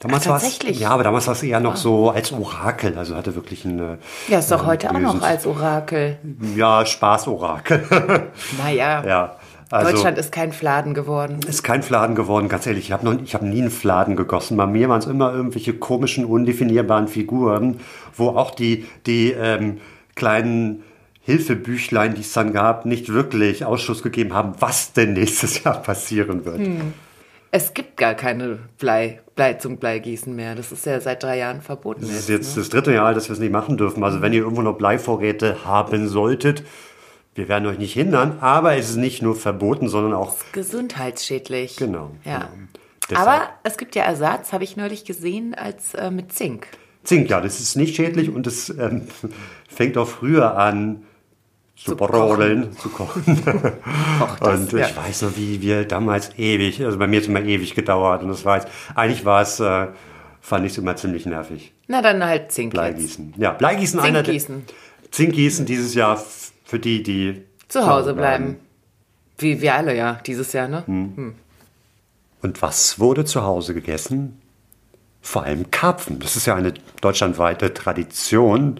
[0.00, 0.80] Damals Ach, tatsächlich?
[0.80, 2.96] Ja, aber damals war es eher noch so als Orakel.
[2.96, 3.98] Also hatte wirklich ein
[4.28, 6.18] Ja, ist doch äh, heute auch noch als Orakel.
[6.56, 7.86] Ja, Spaß-Orakel.
[8.58, 9.36] Naja, ja.
[9.70, 11.40] Also, Deutschland ist kein Fladen geworden.
[11.46, 12.86] ist kein Fladen geworden, ganz ehrlich.
[12.86, 14.56] Ich habe habe nie einen Fladen gegossen.
[14.56, 17.78] Bei mir waren es immer irgendwelche komischen, undefinierbaren Figuren,
[18.16, 19.78] wo auch die, die ähm,
[20.16, 20.82] kleinen
[21.22, 26.44] Hilfebüchlein, die es dann gab, nicht wirklich Ausschuss gegeben haben, was denn nächstes Jahr passieren
[26.44, 26.60] wird.
[27.52, 30.54] Es gibt gar keine Blei, Blei zum Bleigießen mehr.
[30.54, 32.00] Das ist ja seit drei Jahren verboten.
[32.02, 32.62] Das ist jetzt, jetzt ne?
[32.62, 34.02] das dritte Jahr, dass wir es nicht machen dürfen.
[34.02, 36.64] Also wenn ihr irgendwo noch Bleivorräte haben solltet,
[37.34, 41.76] wir werden euch nicht hindern, aber es ist nicht nur verboten, sondern auch Gesundheitsschädlich.
[41.76, 42.48] Genau, Ja.
[43.08, 43.20] genau.
[43.20, 46.66] Aber es gibt ja Ersatz, habe ich neulich gesehen, als äh, mit Zink.
[47.04, 49.06] Zink, ja, das ist nicht schädlich und es ähm,
[49.68, 51.02] fängt auch früher an
[51.76, 53.24] zu, Zu brodeln, zu kochen.
[54.40, 54.86] Das, und ja.
[54.88, 58.22] ich weiß noch, wie wir damals ewig, also bei mir hat es immer ewig gedauert
[58.22, 59.86] und das war jetzt, eigentlich war es, äh,
[60.42, 61.72] fand ich es immer ziemlich nervig.
[61.88, 62.80] Na dann halt Zink jetzt.
[62.80, 63.34] Bleigießen.
[63.38, 64.64] Ja, Bleigießen einer der- Zinkgießen.
[65.10, 66.16] Zinkgießen dieses Jahr
[66.70, 68.58] für die, die Zu Hause bleiben.
[69.38, 70.84] Wie wir alle ja, dieses Jahr, ne?
[70.86, 71.34] Hm.
[72.42, 74.40] Und was wurde zu Hause gegessen?
[75.20, 76.20] Vor allem Karpfen.
[76.20, 78.78] Das ist ja eine deutschlandweite Tradition.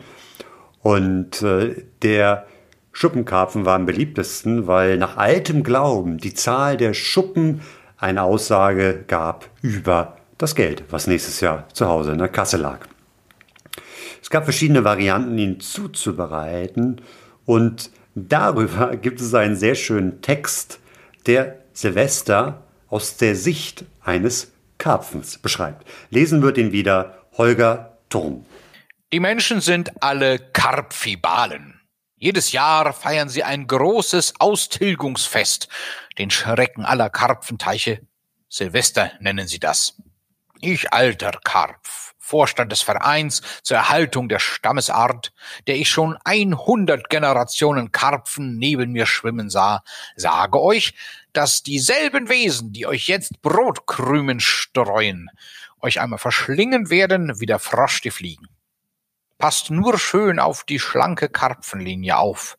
[0.83, 2.47] Und äh, der
[2.93, 7.61] Schuppenkarpfen war am beliebtesten, weil nach altem Glauben die Zahl der Schuppen
[7.99, 12.87] eine Aussage gab über das Geld, was nächstes Jahr zu Hause in der Kasse lag.
[14.23, 17.01] Es gab verschiedene Varianten, ihn zuzubereiten.
[17.51, 20.79] Und darüber gibt es einen sehr schönen Text,
[21.27, 25.85] der Silvester aus der Sicht eines Karpfens beschreibt.
[26.11, 28.47] Lesen wird ihn wieder Holger Turm.
[29.13, 31.81] Die Menschen sind alle Karpfibalen.
[32.15, 35.67] Jedes Jahr feiern sie ein großes Austilgungsfest,
[36.19, 38.01] den Schrecken aller Karpfenteiche.
[38.49, 40.01] Silvester nennen sie das.
[40.61, 45.33] Ich alter Karpf, Vorstand des Vereins zur Erhaltung der Stammesart,
[45.67, 49.83] der ich schon 100 Generationen Karpfen neben mir schwimmen sah,
[50.15, 50.95] sage euch,
[51.33, 55.29] dass dieselben Wesen, die euch jetzt Brotkrümen streuen,
[55.81, 58.47] euch einmal verschlingen werden wie der Frosch die Fliegen.
[59.39, 62.59] Passt nur schön auf die schlanke Karpfenlinie auf.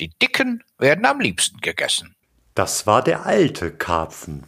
[0.00, 2.16] Die dicken werden am liebsten gegessen.
[2.54, 4.46] Das war der alte Karpfen.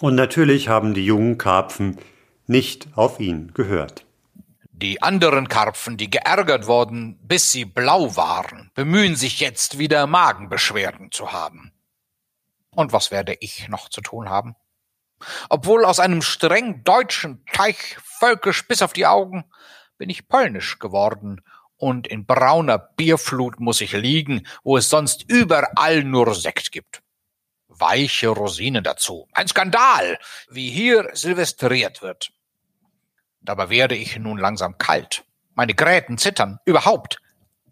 [0.00, 1.98] Und natürlich haben die jungen Karpfen
[2.46, 4.04] nicht auf ihn gehört.
[4.72, 11.12] Die anderen Karpfen, die geärgert worden, bis sie blau waren, bemühen sich jetzt wieder Magenbeschwerden
[11.12, 11.72] zu haben.
[12.70, 14.56] Und was werde ich noch zu tun haben?
[15.48, 19.44] Obwohl aus einem streng deutschen Teich völkisch bis auf die Augen,
[19.96, 21.40] bin ich polnisch geworden
[21.76, 27.00] und in brauner Bierflut muss ich liegen, wo es sonst überall nur Sekt gibt.
[27.68, 29.28] Weiche Rosinen dazu.
[29.32, 32.33] Ein Skandal, wie hier silvestriert wird.
[33.44, 35.24] Dabei werde ich nun langsam kalt.
[35.54, 36.58] Meine Gräten zittern.
[36.64, 37.18] Überhaupt.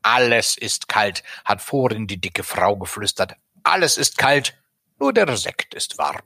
[0.02, 3.37] Alles ist kalt, hat vorhin die dicke Frau geflüstert.
[3.62, 4.54] Alles ist kalt,
[4.98, 6.20] nur der Sekt ist warm.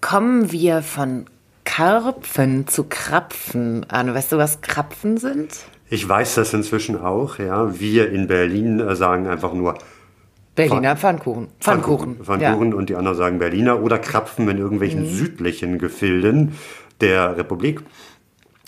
[0.00, 1.26] Kommen wir von
[1.64, 4.12] Karpfen zu Krapfen an.
[4.14, 5.54] Weißt du, was Krapfen sind?
[5.88, 7.78] Ich weiß das inzwischen auch, ja.
[7.78, 9.78] Wir in Berlin sagen einfach nur
[10.56, 11.48] Berliner Pfannkuchen.
[11.60, 12.24] Pfannkuchen.
[12.24, 15.08] Pfannkuchen und die anderen sagen Berliner oder Krapfen in irgendwelchen Mhm.
[15.08, 16.58] südlichen Gefilden
[17.00, 17.82] der Republik.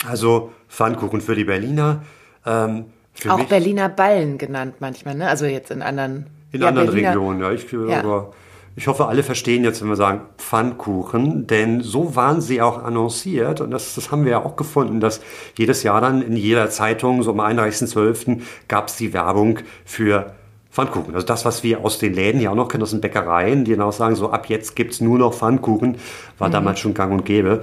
[0.08, 2.02] Also Pfannkuchen für die Berliner.
[2.46, 3.32] Ähm, für.
[3.32, 5.28] Auch mich Berliner Ballen genannt manchmal, ne?
[5.28, 6.26] Also jetzt in anderen.
[6.50, 7.40] in ja, anderen Berliner- Regionen.
[7.40, 8.00] Ja, ich, Ja.
[8.00, 8.32] Aber
[8.74, 13.60] ich hoffe, alle verstehen jetzt, wenn wir sagen Pfannkuchen, denn so waren sie auch annonciert
[13.60, 15.20] und das, das haben wir ja auch gefunden, dass
[15.58, 18.40] jedes Jahr dann in jeder Zeitung, so am 31.12.
[18.68, 20.32] gab es die Werbung für
[20.70, 21.14] Pfannkuchen.
[21.14, 23.72] Also das, was wir aus den Läden ja auch noch kennen, aus den Bäckereien, die
[23.72, 25.98] dann auch sagen, so ab jetzt gibt's nur noch Pfannkuchen,
[26.38, 26.52] war Mhm.
[26.52, 27.62] damals schon gang und gäbe.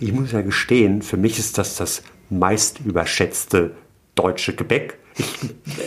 [0.00, 3.72] Ich muss ja gestehen, für mich ist das das meist überschätzte
[4.14, 4.98] deutsche Gebäck.
[5.16, 5.34] Ich,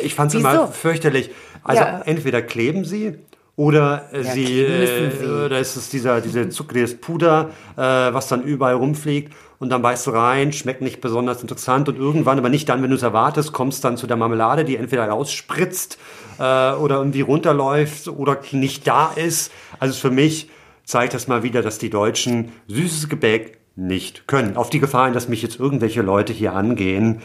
[0.03, 1.31] ich fand es immer fürchterlich.
[1.63, 2.01] Also ja.
[2.01, 3.19] entweder kleben sie
[3.55, 8.43] oder ja, sie, äh, sie, oder ist es dieser, diese zuckriges Puder, äh, was dann
[8.43, 12.69] überall rumfliegt und dann beißt du rein, schmeckt nicht besonders interessant und irgendwann, aber nicht
[12.69, 15.97] dann, wenn du es erwartest, kommst dann zu der Marmelade, die entweder rausspritzt
[16.37, 19.51] äh, oder irgendwie runterläuft oder nicht da ist.
[19.77, 20.49] Also für mich
[20.85, 24.57] zeigt das mal wieder, dass die Deutschen süßes Gebäck nicht können.
[24.57, 27.21] Auf die Gefahr hin, dass mich jetzt irgendwelche Leute hier angehen.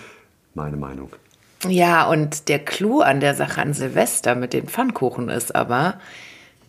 [0.54, 1.10] Meine Meinung.
[1.68, 5.94] Ja, und der Clou an der Sache an Silvester mit den Pfannkuchen ist aber,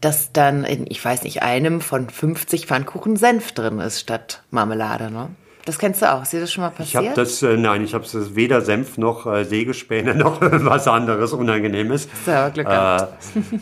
[0.01, 5.11] dass dann in, ich weiß nicht, einem von 50 Pfannkuchen Senf drin ist statt Marmelade,
[5.11, 5.29] ne?
[5.65, 6.21] Das kennst du auch.
[6.21, 6.89] Ist dir das schon mal passiert?
[6.89, 10.87] Ich habe das, äh, nein, ich habe es weder Senf noch äh, Sägespäne noch was
[10.87, 12.07] anderes Unangenehmes.
[12.23, 12.97] Sehr Glück äh,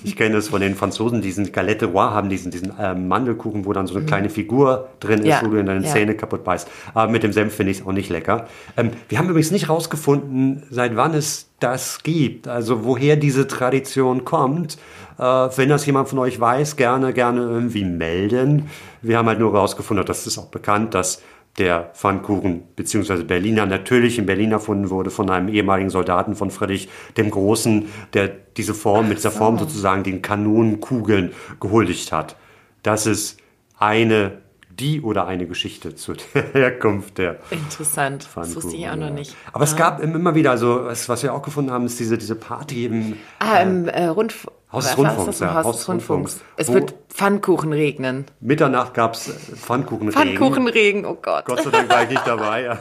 [0.04, 3.72] ich kenne es von den Franzosen, diesen Galette Roi haben, diesen, diesen äh, Mandelkuchen, wo
[3.72, 4.08] dann so eine mhm.
[4.08, 5.42] kleine Figur drin ist, ja.
[5.44, 5.92] wo du in deine ja.
[5.92, 6.68] Zähne kaputt beißt.
[6.94, 8.48] Aber mit dem Senf finde ich es auch nicht lecker.
[8.76, 14.26] Ähm, wir haben übrigens nicht rausgefunden, seit wann es das gibt, also woher diese Tradition
[14.26, 14.78] kommt.
[15.18, 18.70] Äh, wenn das jemand von euch weiß, gerne, gerne irgendwie melden.
[19.02, 21.22] Wir haben halt nur rausgefunden, das ist auch bekannt, dass
[21.58, 23.24] der Pfannkuchen bzw.
[23.24, 28.30] Berliner natürlich in Berlin erfunden wurde von einem ehemaligen Soldaten von Friedrich dem Großen, der
[28.58, 32.36] diese Form, mit dieser Form sozusagen den Kanonenkugeln gehuldigt hat.
[32.82, 33.40] Das ist
[33.78, 34.40] eine,
[34.70, 36.16] die oder eine Geschichte zur
[36.54, 39.36] Herkunft der Interessant, das wusste ich auch noch nicht.
[39.52, 39.72] Aber ja.
[39.72, 43.18] es gab immer wieder, also was wir auch gefunden haben, ist diese, diese Party im...
[43.40, 44.54] Ah, im äh, Rundfunk.
[44.74, 45.64] Haus des Rundfunks, ja.
[45.64, 46.42] Haus des Rundfunks.
[46.58, 48.26] Es wird Pfannkuchen regnen.
[48.40, 50.12] Mitternacht gab es Pfannkuchenregen.
[50.14, 51.46] Pfannkuchenregen, oh Gott.
[51.46, 52.64] Gott sei Dank war ich nicht dabei.
[52.64, 52.80] Ja.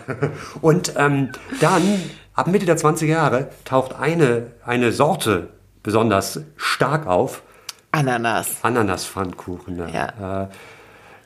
[0.62, 2.02] Und ähm, dann,
[2.35, 5.50] ab Mitte der 20er Jahre, taucht eine, eine Sorte
[5.83, 7.42] besonders stark auf.
[7.90, 8.57] Ananas.
[8.62, 9.76] Ananas-Pfannkuchen.
[9.76, 9.88] Ja.
[9.88, 10.42] ja.
[10.44, 10.48] Äh,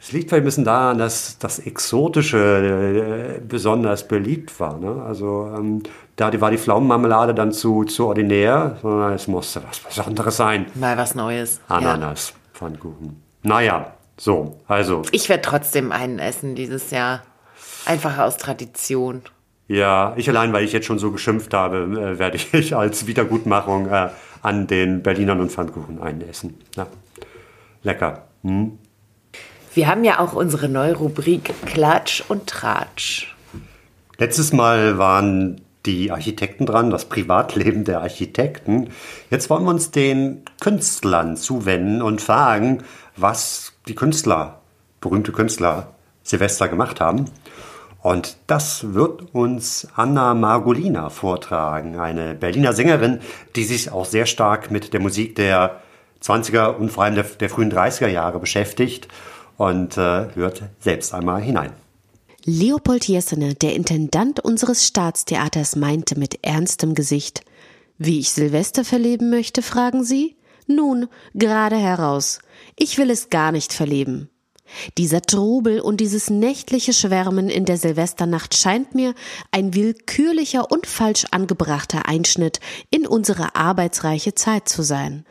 [0.00, 4.78] es liegt vielleicht ein bisschen daran, dass das Exotische äh, besonders beliebt war.
[4.78, 5.02] Ne?
[5.02, 5.82] Also ähm,
[6.16, 10.66] da war die Pflaumenmarmelade dann zu, zu ordinär, sondern es musste was Besonderes sein.
[10.74, 11.60] Mal was Neues.
[11.68, 12.58] Ananas, ja.
[12.58, 13.22] Pfannkuchen.
[13.42, 15.02] Naja, so, also.
[15.12, 17.22] Ich werde trotzdem einen essen dieses Jahr.
[17.84, 19.22] Einfach aus Tradition.
[19.68, 23.88] Ja, ich allein, weil ich jetzt schon so geschimpft habe, äh, werde ich als Wiedergutmachung
[23.88, 24.08] äh,
[24.42, 26.58] an den Berlinern und Pfannkuchen einen essen.
[26.76, 26.86] Ja.
[27.82, 28.24] Lecker.
[28.42, 28.78] Hm?
[29.74, 33.34] Wir haben ja auch unsere neue Rubrik Klatsch und Tratsch.
[34.18, 38.90] Letztes Mal waren die Architekten dran, das Privatleben der Architekten.
[39.30, 42.82] Jetzt wollen wir uns den Künstlern zuwenden und fragen,
[43.16, 44.60] was die Künstler,
[45.00, 47.26] berühmte Künstler, Silvester gemacht haben.
[48.02, 53.20] Und das wird uns Anna Margolina vortragen, eine Berliner Sängerin,
[53.56, 55.80] die sich auch sehr stark mit der Musik der
[56.22, 59.08] 20er und vor allem der, der frühen 30er Jahre beschäftigt
[59.56, 61.72] und äh, hört selbst einmal hinein.
[62.48, 67.40] Leopold Jessene, der Intendant unseres Staatstheaters, meinte mit ernstem Gesicht,
[67.98, 70.36] wie ich Silvester verleben möchte, fragen Sie?
[70.68, 72.38] Nun, gerade heraus.
[72.76, 74.30] Ich will es gar nicht verleben.
[74.98, 79.14] Dieser Trubel und dieses nächtliche Schwärmen in der Silvesternacht scheint mir
[79.50, 85.24] ein willkürlicher und falsch angebrachter Einschnitt in unsere arbeitsreiche Zeit zu sein.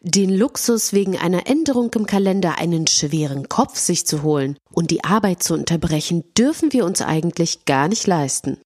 [0.00, 5.04] Den Luxus wegen einer Änderung im Kalender einen schweren Kopf sich zu holen und die
[5.04, 8.58] Arbeit zu unterbrechen, dürfen wir uns eigentlich gar nicht leisten.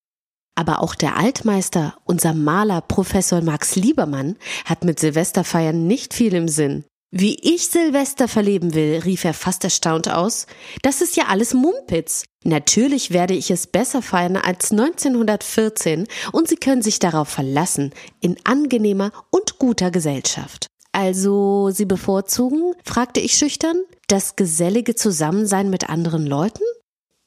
[0.54, 6.48] Aber auch der Altmeister, unser Maler Professor Max Liebermann, hat mit Silvesterfeiern nicht viel im
[6.48, 6.85] Sinn.
[7.12, 10.46] Wie ich Silvester verleben will, rief er fast erstaunt aus.
[10.82, 12.24] Das ist ja alles Mumpitz.
[12.44, 18.36] Natürlich werde ich es besser feiern als 1914 und Sie können sich darauf verlassen, in
[18.44, 20.68] angenehmer und guter Gesellschaft.
[20.92, 26.62] Also, Sie bevorzugen, fragte ich schüchtern, das gesellige Zusammensein mit anderen Leuten?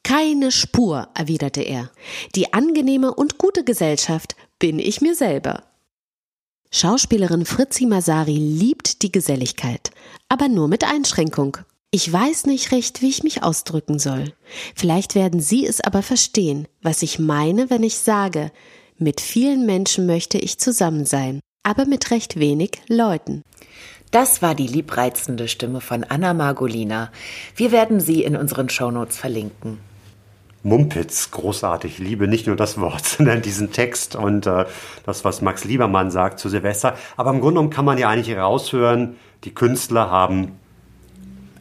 [0.03, 1.91] Keine Spur, erwiderte er.
[2.35, 5.63] Die angenehme und gute Gesellschaft bin ich mir selber.
[6.75, 9.91] Schauspielerin Fritzi Masari liebt die Geselligkeit,
[10.27, 11.57] aber nur mit Einschränkung.
[11.91, 14.33] Ich weiß nicht recht, wie ich mich ausdrücken soll.
[14.73, 18.51] Vielleicht werden Sie es aber verstehen, was ich meine, wenn ich sage,
[18.97, 23.43] mit vielen Menschen möchte ich zusammen sein, aber mit recht wenig Leuten.
[24.09, 27.11] Das war die liebreizende Stimme von Anna Margolina.
[27.55, 29.78] Wir werden sie in unseren Shownotes verlinken.
[30.64, 31.99] Mumpitz, großartig.
[31.99, 34.66] Liebe nicht nur das Wort, sondern diesen Text und äh,
[35.05, 36.95] das, was Max Liebermann sagt zu Silvester.
[37.18, 40.57] Aber im Grunde genommen kann man ja eigentlich raushören, die Künstler haben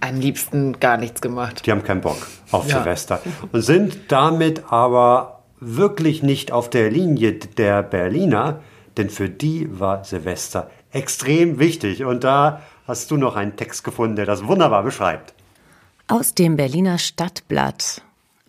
[0.00, 1.64] am liebsten gar nichts gemacht.
[1.64, 2.78] Die haben keinen Bock auf ja.
[2.78, 3.20] Silvester
[3.52, 8.60] und sind damit aber wirklich nicht auf der Linie der Berliner,
[8.96, 12.04] denn für die war Silvester extrem wichtig.
[12.04, 15.34] Und da hast du noch einen Text gefunden, der das wunderbar beschreibt.
[16.08, 18.02] Aus dem Berliner Stadtblatt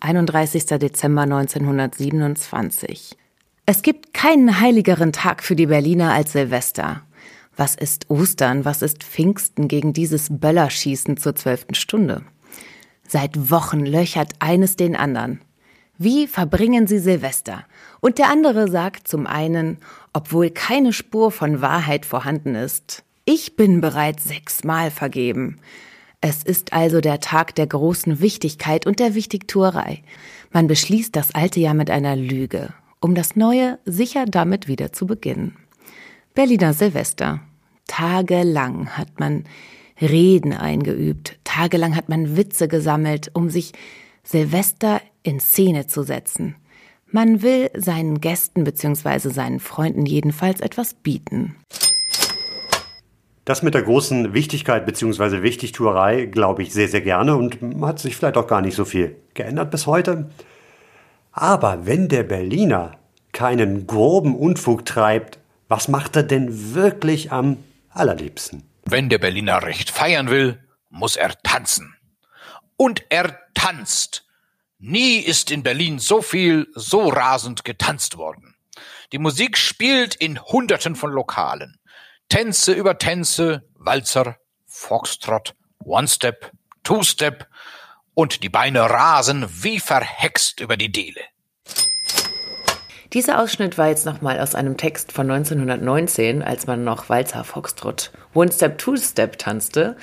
[0.03, 0.65] 31.
[0.65, 3.15] Dezember 1927.
[3.65, 7.03] Es gibt keinen heiligeren Tag für die Berliner als Silvester.
[7.55, 12.23] Was ist Ostern, was ist Pfingsten gegen dieses Böllerschießen zur zwölften Stunde?
[13.07, 15.39] Seit Wochen löchert eines den anderen.
[15.97, 17.63] Wie verbringen Sie Silvester?
[18.01, 19.77] Und der andere sagt zum einen,
[20.11, 25.61] obwohl keine Spur von Wahrheit vorhanden ist, ich bin bereits sechsmal vergeben.
[26.25, 30.03] Es ist also der Tag der großen Wichtigkeit und der Wichtigtuerei.
[30.53, 35.05] Man beschließt das alte Jahr mit einer Lüge, um das neue sicher damit wieder zu
[35.05, 35.57] beginnen.
[36.33, 37.41] Berliner Silvester.
[37.87, 39.43] Tagelang hat man
[39.99, 43.73] Reden eingeübt, tagelang hat man Witze gesammelt, um sich
[44.23, 46.55] Silvester in Szene zu setzen.
[47.11, 49.29] Man will seinen Gästen bzw.
[49.29, 51.57] seinen Freunden jedenfalls etwas bieten.
[53.45, 55.41] Das mit der großen Wichtigkeit bzw.
[55.41, 59.17] Wichtigtuerei glaube ich sehr, sehr gerne und hat sich vielleicht auch gar nicht so viel
[59.33, 60.29] geändert bis heute.
[61.33, 62.97] Aber wenn der Berliner
[63.33, 67.57] keinen groben Unfug treibt, was macht er denn wirklich am
[67.89, 68.63] allerliebsten?
[68.85, 71.95] Wenn der Berliner recht feiern will, muss er tanzen.
[72.77, 74.25] Und er tanzt.
[74.79, 78.55] Nie ist in Berlin so viel, so rasend getanzt worden.
[79.11, 81.77] Die Musik spielt in Hunderten von Lokalen.
[82.33, 85.53] Tänze über Tänze, Walzer, Foxtrot,
[85.85, 86.49] One-Step,
[86.81, 87.45] Two-Step
[88.15, 91.21] und die Beine rasen wie verhext über die Dele.
[93.13, 98.11] Dieser Ausschnitt war jetzt nochmal aus einem Text von 1919, als man noch Walzer, Foxtrot,
[98.33, 99.95] One-Step, Two-Step tanzte.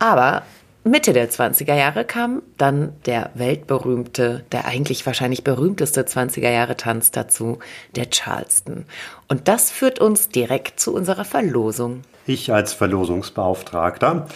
[0.00, 0.42] Aber
[0.86, 7.10] Mitte der 20er Jahre kam dann der weltberühmte, der eigentlich wahrscheinlich berühmteste 20er Jahre Tanz
[7.10, 7.58] dazu,
[7.96, 8.84] der Charleston.
[9.26, 12.02] Und das führt uns direkt zu unserer Verlosung.
[12.24, 14.28] Ich als Verlosungsbeauftragter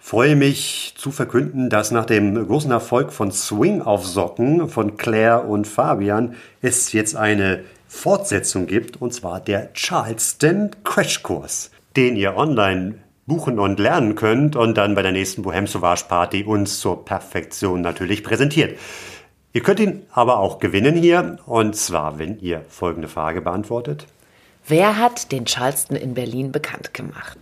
[0.00, 5.44] freue mich zu verkünden, dass nach dem großen Erfolg von Swing auf Socken von Claire
[5.46, 12.96] und Fabian es jetzt eine Fortsetzung gibt, und zwar der Charleston Crashkurs, den ihr online
[13.28, 17.82] buchen und lernen könnt und dann bei der nächsten Bohem Sauvage Party uns zur Perfektion
[17.82, 18.76] natürlich präsentiert.
[19.52, 24.06] Ihr könnt ihn aber auch gewinnen hier und zwar, wenn ihr folgende Frage beantwortet.
[24.66, 27.38] Wer hat den Charleston in Berlin bekannt gemacht?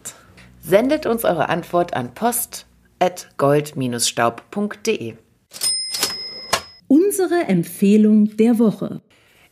[0.61, 5.14] Sendet uns eure Antwort an post.gold-staub.de.
[6.89, 9.01] Unsere Empfehlung der Woche.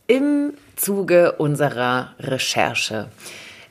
[0.07, 3.09] Im Zuge unserer Recherche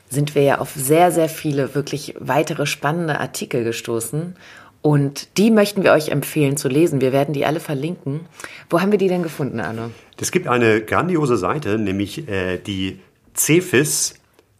[0.09, 4.35] sind wir ja auf sehr, sehr viele wirklich weitere spannende Artikel gestoßen.
[4.81, 7.01] Und die möchten wir euch empfehlen zu lesen.
[7.01, 8.21] Wir werden die alle verlinken.
[8.69, 9.89] Wo haben wir die denn gefunden, Arne?
[10.21, 12.99] Es gibt eine grandiose Seite, nämlich äh, die
[13.33, 14.13] CFIS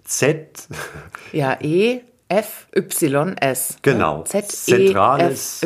[0.03, 0.67] Z.
[1.31, 2.01] Ja, E.
[2.27, 3.77] FYS.
[3.83, 4.23] Genau.
[4.23, 5.61] Z-E-F-Y-S.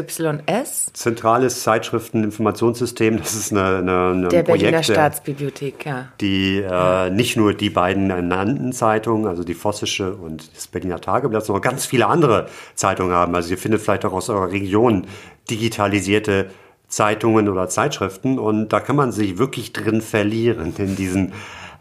[0.93, 3.17] Zentrales Zeitschrifteninformationssystem.
[3.17, 6.09] Das ist eine, eine, eine Der Projekt, Berliner Staatsbibliothek, ja.
[6.19, 11.45] die äh, nicht nur die beiden ernannten Zeitungen, also die Vossische und das Berliner Tageblatt,
[11.45, 13.33] sondern ganz viele andere Zeitungen haben.
[13.35, 15.07] Also ihr findet vielleicht auch aus eurer Region
[15.49, 16.49] digitalisierte
[16.89, 21.33] Zeitungen oder Zeitschriften und da kann man sich wirklich drin verlieren in diesen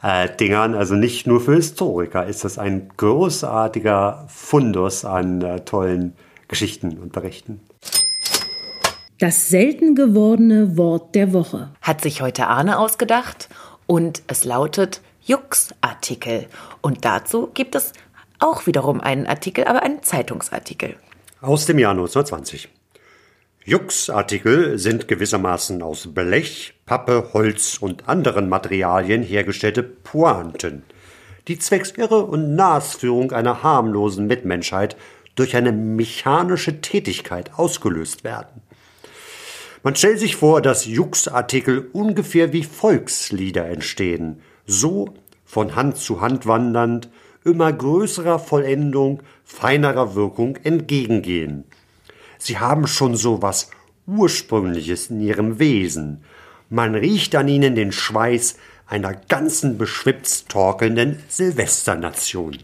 [0.02, 0.74] äh, Dingern.
[0.74, 6.14] Also nicht nur für Historiker ist das ein großartiger Fundus an äh, tollen
[6.48, 7.60] Geschichten und Berichten.
[9.18, 11.70] Das selten gewordene Wort der Woche.
[11.82, 13.48] Hat sich heute Arne ausgedacht
[13.86, 16.46] und es lautet Jux-Artikel.
[16.80, 17.92] Und dazu gibt es
[18.38, 20.94] auch wiederum einen Artikel, aber einen Zeitungsartikel.
[21.40, 22.68] Aus dem Jahr 1920.
[23.64, 30.82] Jux-Artikel sind gewissermaßen aus Blech, Pappe, Holz und anderen Materialien hergestellte Pointen,
[31.46, 34.96] die zwecks Irre und Nasführung einer harmlosen Mitmenschheit
[35.36, 38.62] durch eine mechanische Tätigkeit ausgelöst werden.
[39.84, 45.14] Man stellt sich vor, dass Jux-Artikel ungefähr wie Volkslieder entstehen, so
[45.44, 47.08] von Hand zu Hand wandernd,
[47.44, 51.62] immer größerer Vollendung, feinerer Wirkung entgegengehen–
[52.38, 53.70] Sie haben schon so was
[54.06, 56.24] Ursprüngliches in ihrem Wesen.
[56.70, 58.56] Man riecht an ihnen den Schweiß
[58.86, 62.58] einer ganzen beschwipst torkelnden Silvesternation.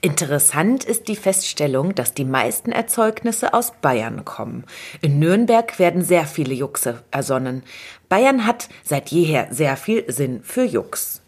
[0.00, 4.64] Interessant ist die Feststellung, dass die meisten Erzeugnisse aus Bayern kommen.
[5.00, 7.62] In Nürnberg werden sehr viele Juxe ersonnen.
[8.08, 11.22] Bayern hat seit jeher sehr viel Sinn für Jux.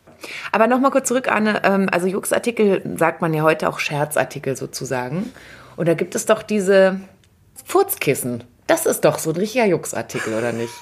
[0.53, 1.63] Aber nochmal kurz zurück, Anne.
[1.65, 5.33] Ähm, also Jux-Artikel sagt man ja heute auch Scherzartikel sozusagen.
[5.77, 7.01] Und da gibt es doch diese
[7.65, 8.45] Furzkissen.
[8.69, 10.73] Das ist doch so ein richtiger Jux-Artikel, oder nicht?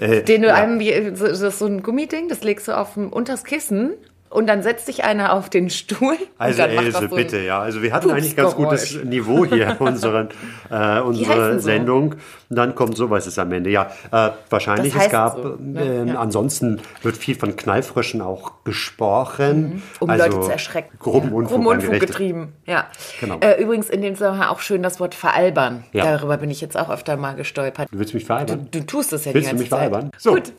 [0.00, 0.54] Äh, Den du ja.
[0.54, 3.94] einem, das ist so ein Gummiding, das legst du auf dem, unters Kissen
[4.30, 6.16] und dann setzt sich einer auf den Stuhl.
[6.36, 7.60] Also Else, so bitte, ja.
[7.60, 10.28] Also wir hatten eigentlich ganz gutes Niveau hier, unseren,
[10.70, 11.60] äh, unsere so?
[11.60, 12.14] Sendung.
[12.50, 13.70] Und dann kommt sowas ist am Ende.
[13.70, 15.82] Ja, äh, wahrscheinlich, Das es heißt gab, so, ne?
[15.82, 16.18] ähm, Ja.
[16.18, 19.82] ansonsten wird viel von Knallfröschen auch gesprochen.
[20.00, 20.98] Um also, Leute zu erschrecken.
[20.98, 21.34] Groben ja.
[21.34, 22.52] Unfug, Unfug getrieben.
[22.66, 22.86] Ja.
[23.20, 23.38] Genau.
[23.40, 25.84] Äh, übrigens in dem Zusammenhang auch schön das Wort veralbern.
[25.92, 26.04] Ja.
[26.04, 27.88] Darüber bin ich jetzt auch öfter mal gestolpert.
[27.90, 28.68] Du willst mich veralbern?
[28.70, 29.90] Du tust es ja Willst die du ganze mich Zeit.
[29.90, 30.10] veralbern?
[30.18, 30.34] So.
[30.34, 30.52] Gut.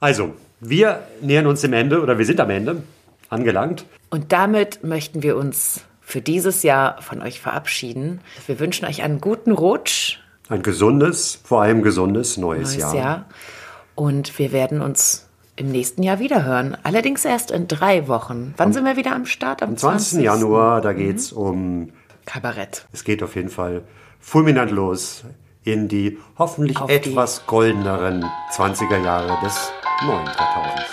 [0.00, 2.82] Also, wir nähern uns dem Ende oder wir sind am Ende
[3.28, 3.84] angelangt.
[4.10, 8.20] Und damit möchten wir uns für dieses Jahr von euch verabschieden.
[8.46, 10.18] Wir wünschen euch einen guten Rutsch,
[10.48, 12.94] Ein gesundes, vor allem gesundes neues, neues Jahr.
[12.94, 13.24] Jahr.
[13.94, 15.26] Und wir werden uns
[15.56, 16.76] im nächsten Jahr wieder hören.
[16.84, 18.54] Allerdings erst in drei Wochen.
[18.56, 19.62] Wann sind wir wieder am Start?
[19.62, 20.22] Am Am 20.
[20.22, 21.38] Januar, da geht es Mhm.
[21.38, 21.92] um
[22.24, 22.86] Kabarett.
[22.92, 23.82] Es geht auf jeden Fall
[24.20, 25.24] fulminant los
[25.64, 29.70] in die hoffentlich Auf die- etwas goldeneren 20er Jahre des
[30.06, 30.92] neuen Jahrtausends.